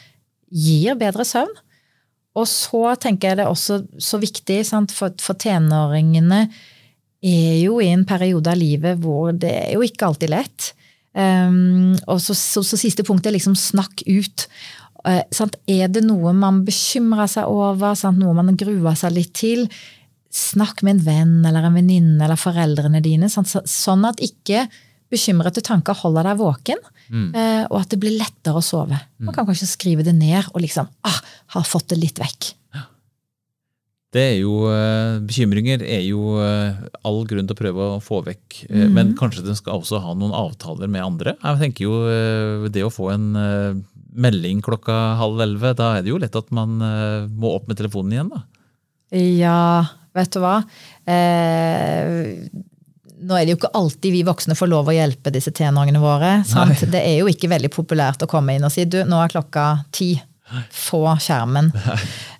gir 0.49 0.97
bedre 0.99 1.25
søvn. 1.27 1.51
Og 2.37 2.45
så 2.49 2.95
tenker 3.01 3.31
jeg 3.31 3.39
det 3.39 3.45
er 3.45 3.53
også 3.53 3.83
så 4.01 4.19
viktig 4.21 4.59
sant? 4.67 4.93
For, 4.95 5.13
for 5.21 5.37
tenåringene 5.39 6.47
er 7.19 7.55
jo 7.59 7.79
i 7.83 7.89
en 7.91 8.05
periode 8.07 8.51
av 8.51 8.59
livet 8.59 8.99
hvor 9.03 9.33
det 9.35 9.51
er 9.51 9.71
jo 9.75 9.83
ikke 9.85 10.07
alltid 10.07 10.31
lett. 10.31 10.73
Um, 11.13 11.95
og 12.07 12.19
så, 12.21 12.35
så, 12.37 12.63
så 12.63 12.77
siste 12.79 13.03
punkt 13.07 13.25
er 13.27 13.35
liksom 13.35 13.57
snakk 13.59 14.03
ut. 14.07 14.45
Uh? 15.03 15.23
Er 15.67 15.87
det 15.91 16.03
noe 16.05 16.33
man 16.35 16.63
bekymrer 16.67 17.29
seg 17.31 17.49
over, 17.49 17.95
sant? 17.99 18.19
noe 18.21 18.35
man 18.37 18.55
gruer 18.59 18.97
seg 18.99 19.15
litt 19.15 19.33
til, 19.39 19.65
snakk 20.29 20.83
med 20.85 20.99
en 20.99 21.05
venn 21.07 21.49
eller 21.49 21.65
en 21.65 21.75
venninne 21.79 22.21
eller 22.23 22.39
foreldrene 22.39 23.01
dine, 23.03 23.31
sant? 23.31 23.49
Sånn 23.49 24.05
at 24.07 24.21
ikke 24.23 24.67
bekymrede 25.09 25.63
tanker 25.65 25.97
holder 25.97 26.29
deg 26.29 26.37
våken, 26.37 26.81
eh, 27.33 27.63
og 27.65 27.79
at 27.79 27.89
det 27.89 27.97
blir 28.01 28.13
lettere 28.19 28.59
å 28.59 28.63
sove. 28.63 28.99
Man 29.17 29.33
kan 29.33 29.47
kanskje 29.47 29.71
skrive 29.71 30.05
det 30.05 30.13
ned 30.13 30.51
og 30.53 30.61
liksom 30.61 30.85
ah, 31.09 31.19
har 31.55 31.65
fått 31.65 31.89
det 31.89 31.97
litt 31.97 32.21
vekk. 32.21 32.51
Det 34.09 34.21
er 34.23 34.37
jo, 34.41 34.53
eh, 34.73 35.19
Bekymringer 35.21 35.83
er 35.85 36.01
jo 36.01 36.39
eh, 36.41 36.79
all 37.05 37.19
grunn 37.29 37.45
til 37.45 37.53
å 37.53 37.59
prøve 37.59 37.89
å 37.95 37.99
få 38.01 38.23
vekk. 38.25 38.63
eh, 38.69 38.87
Men 38.89 39.13
kanskje 39.19 39.43
den 39.45 39.57
skal 39.59 39.77
også 39.77 39.99
ha 40.01 40.15
noen 40.17 40.33
avtaler 40.33 40.89
med 40.89 41.05
andre. 41.05 41.35
Jeg 41.43 41.59
tenker 41.61 41.85
jo 41.85 42.69
Det 42.73 42.83
å 42.85 42.89
få 42.93 43.11
en 43.13 43.29
melding 44.19 44.63
klokka 44.65 44.95
halv 45.19 45.39
elleve, 45.45 45.75
da 45.77 45.91
er 45.97 46.01
det 46.01 46.09
jo 46.09 46.17
lett 46.17 46.35
at 46.35 46.49
man 46.51 46.79
må 47.29 47.53
opp 47.55 47.67
med 47.69 47.77
telefonen 47.77 48.15
igjen. 48.17 48.31
da. 48.33 48.41
Ja, 49.13 49.85
vet 50.17 50.33
du 50.33 50.39
hva? 50.41 50.57
Eh, 51.05 52.49
nå 53.19 53.35
er 53.35 53.45
det 53.45 53.53
jo 53.53 53.59
ikke 53.59 53.73
alltid 53.75 54.13
vi 54.15 54.23
voksne 54.27 54.55
får 54.57 54.69
lov 54.71 54.89
å 54.89 54.95
hjelpe 54.95 55.31
disse 55.33 55.51
tenåringene 55.55 56.01
våre. 56.01 56.31
Det 56.93 57.01
er 57.03 57.19
jo 57.21 57.29
ikke 57.31 57.49
veldig 57.51 57.69
populært 57.73 58.23
å 58.25 58.29
komme 58.31 58.55
inn 58.57 58.65
og 58.65 58.71
si 58.73 58.85
du, 58.89 59.01
nå 59.05 59.21
er 59.23 59.33
klokka 59.33 59.65
ti. 59.95 60.13
Få 60.73 61.03
skjermen. 61.21 61.71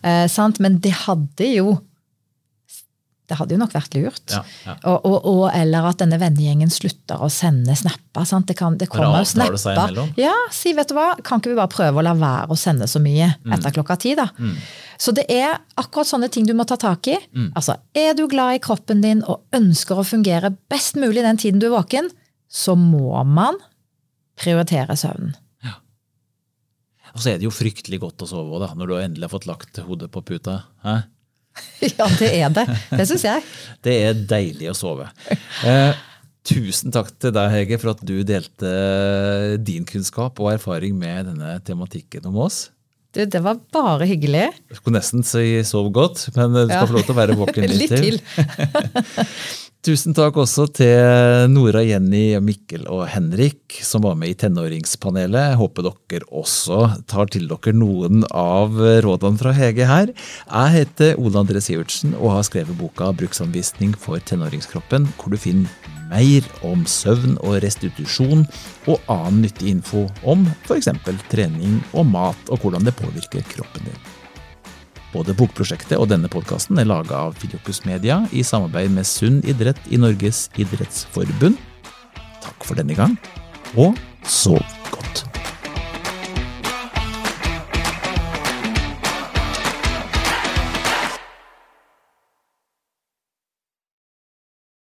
Eh, 0.02 0.26
sant? 0.32 0.60
Men 0.63 0.80
det 0.80 0.93
hadde 1.06 1.48
jo 1.54 1.78
det 3.30 3.36
hadde 3.38 3.54
jo 3.54 3.60
nok 3.62 3.74
vært 3.76 3.93
lurt. 3.93 4.32
Ja, 4.34 4.39
ja. 4.65 4.74
Og, 4.89 5.04
og, 5.06 5.17
og, 5.30 5.41
eller 5.54 5.86
at 5.91 6.00
denne 6.02 6.17
vennegjengen 6.17 6.72
slutter 6.74 7.22
å 7.22 7.28
sende 7.30 7.76
snapper. 7.78 8.24
Sant? 8.26 8.48
Det, 8.50 8.56
kan, 8.58 8.74
det 8.82 8.88
kommer 8.89 9.19
jo 9.22 9.28
snapper. 9.30 10.00
Ja, 10.17 10.34
si 10.56 10.72
vet 10.74 10.89
du 10.89 10.95
hva, 10.98 11.12
kan 11.22 11.38
ikke 11.38 11.52
vi 11.52 11.58
bare 11.60 11.69
prøve 11.69 12.02
å 12.02 12.06
la 12.08 12.15
være 12.17 12.56
å 12.56 12.58
sende 12.58 12.88
så 12.89 12.98
mye 13.04 13.28
etter 13.54 13.76
klokka 13.76 14.00
ti, 14.02 14.15
da? 14.17 14.32
Så 14.98 15.13
det 15.15 15.28
er 15.32 15.60
akkurat 15.80 16.10
sånne 16.10 16.32
ting 16.34 16.48
du 16.50 16.56
må 16.58 16.65
ta 16.67 16.80
tak 16.82 17.06
i. 17.12 17.19
Altså, 17.54 17.78
er 17.93 18.17
du 18.17 18.26
glad 18.32 18.58
i 18.58 18.63
kroppen 18.65 19.06
din 19.06 19.22
og 19.30 19.45
ønsker 19.54 20.02
å 20.02 20.08
fungere 20.10 20.50
best 20.74 20.98
mulig 20.98 21.22
den 21.22 21.38
tiden 21.38 21.62
du 21.62 21.67
er 21.69 21.76
våken, 21.78 22.10
så 22.50 22.74
må 22.76 23.13
man 23.30 23.62
prioritere 24.41 24.98
søvnen. 24.98 25.36
Og 27.15 27.22
så 27.24 27.32
er 27.34 27.39
det 27.41 27.48
jo 27.48 27.54
fryktelig 27.54 28.00
godt 28.04 28.26
å 28.26 28.30
sove 28.30 28.60
da, 28.63 28.72
når 28.78 28.91
du 28.91 28.95
endelig 29.00 29.26
har 29.28 29.34
fått 29.34 29.48
lagt 29.50 29.80
hodet 29.86 30.12
på 30.13 30.22
puta. 30.26 30.60
Hæ? 30.86 30.98
Ja, 31.98 32.06
det 32.19 32.30
er 32.39 32.52
det. 32.56 32.63
Det 32.93 33.06
syns 33.10 33.24
jeg. 33.26 33.43
Det 33.86 33.95
er 34.06 34.19
deilig 34.30 34.69
å 34.72 34.76
sove. 34.78 35.10
Eh, 35.67 35.98
tusen 36.48 36.93
takk 36.95 37.10
til 37.19 37.34
deg, 37.36 37.52
Hege, 37.52 37.80
for 37.82 37.91
at 37.95 38.04
du 38.08 38.19
delte 38.24 38.69
din 39.67 39.84
kunnskap 39.89 40.39
og 40.39 40.54
erfaring 40.54 40.95
med 41.00 41.28
denne 41.34 41.56
tematikken 41.67 42.30
om 42.30 42.38
oss. 42.45 42.67
Du, 43.12 43.24
det 43.26 43.39
var 43.41 43.58
bare 43.74 44.06
hyggelig. 44.06 44.45
Jeg 44.69 44.78
skulle 44.78 45.00
nesten 45.00 45.24
si 45.26 45.41
sov 45.65 45.88
godt, 45.95 46.28
men 46.38 46.54
du 46.54 46.62
skal 46.69 46.76
Ja. 46.78 46.86
få 46.86 46.93
lov 47.00 47.08
til 47.08 47.15
å 47.15 47.19
være 47.19 47.38
våken 47.39 47.65
litt, 47.74 47.89
Litt 47.89 47.98
til. 47.98 48.22
Tusen 49.79 50.11
takk 50.11 50.35
også 50.41 50.65
til 50.75 51.45
Nora, 51.53 51.79
Jenny, 51.87 52.33
Mikkel 52.43 52.81
og 52.91 53.05
Henrik 53.13 53.77
som 53.87 54.03
var 54.03 54.17
med 54.19 54.33
i 54.33 54.35
tenåringspanelet. 54.41 55.55
Håper 55.55 55.87
dere 55.87 56.27
også 56.35 56.81
tar 57.07 57.31
til 57.31 57.47
dere 57.47 57.71
noen 57.71 58.25
av 58.27 58.75
rådene 58.75 59.39
fra 59.39 59.53
Hege 59.55 59.87
her. 59.87 60.11
Jeg 60.11 60.75
heter 60.75 61.15
Ole 61.15 61.39
André 61.39 61.63
Sivertsen 61.63 62.11
og 62.19 62.35
har 62.35 62.43
skrevet 62.49 62.75
boka 62.75 63.13
'Bruksanvisning 63.13 63.95
for 63.95 64.19
tenåringskroppen', 64.19 65.07
hvor 65.15 65.31
du 65.31 65.39
finner 65.39 65.71
mer 66.11 66.43
om 66.67 66.83
søvn 66.83 67.39
og 67.39 67.63
restitusjon 67.63 68.43
og 68.83 68.99
annen 69.07 69.45
nyttig 69.47 69.71
info 69.77 70.09
om 70.27 70.43
f.eks. 70.67 70.91
trening 71.31 71.79
og 71.93 72.05
mat 72.05 72.51
og 72.51 72.59
hvordan 72.59 72.83
det 72.83 72.99
påvirker 72.99 73.47
kroppen 73.55 73.87
din. 73.87 74.09
Både 75.13 75.34
bokprosjektet 75.38 75.98
og 75.98 76.10
denne 76.12 76.30
podkasten 76.30 76.78
er 76.82 76.89
laga 76.89 77.24
av 77.30 77.39
Filiokus 77.41 77.82
Media 77.88 78.22
i 78.30 78.43
samarbeid 78.45 78.93
med 78.93 79.08
Sunn 79.10 79.41
idrett 79.41 79.82
i 79.89 79.98
Norges 80.02 80.48
idrettsforbund. 80.60 81.58
Takk 82.43 82.67
for 82.67 82.78
denne 82.80 82.98
gang, 82.98 83.17
og 83.76 83.98
sov! 84.26 84.62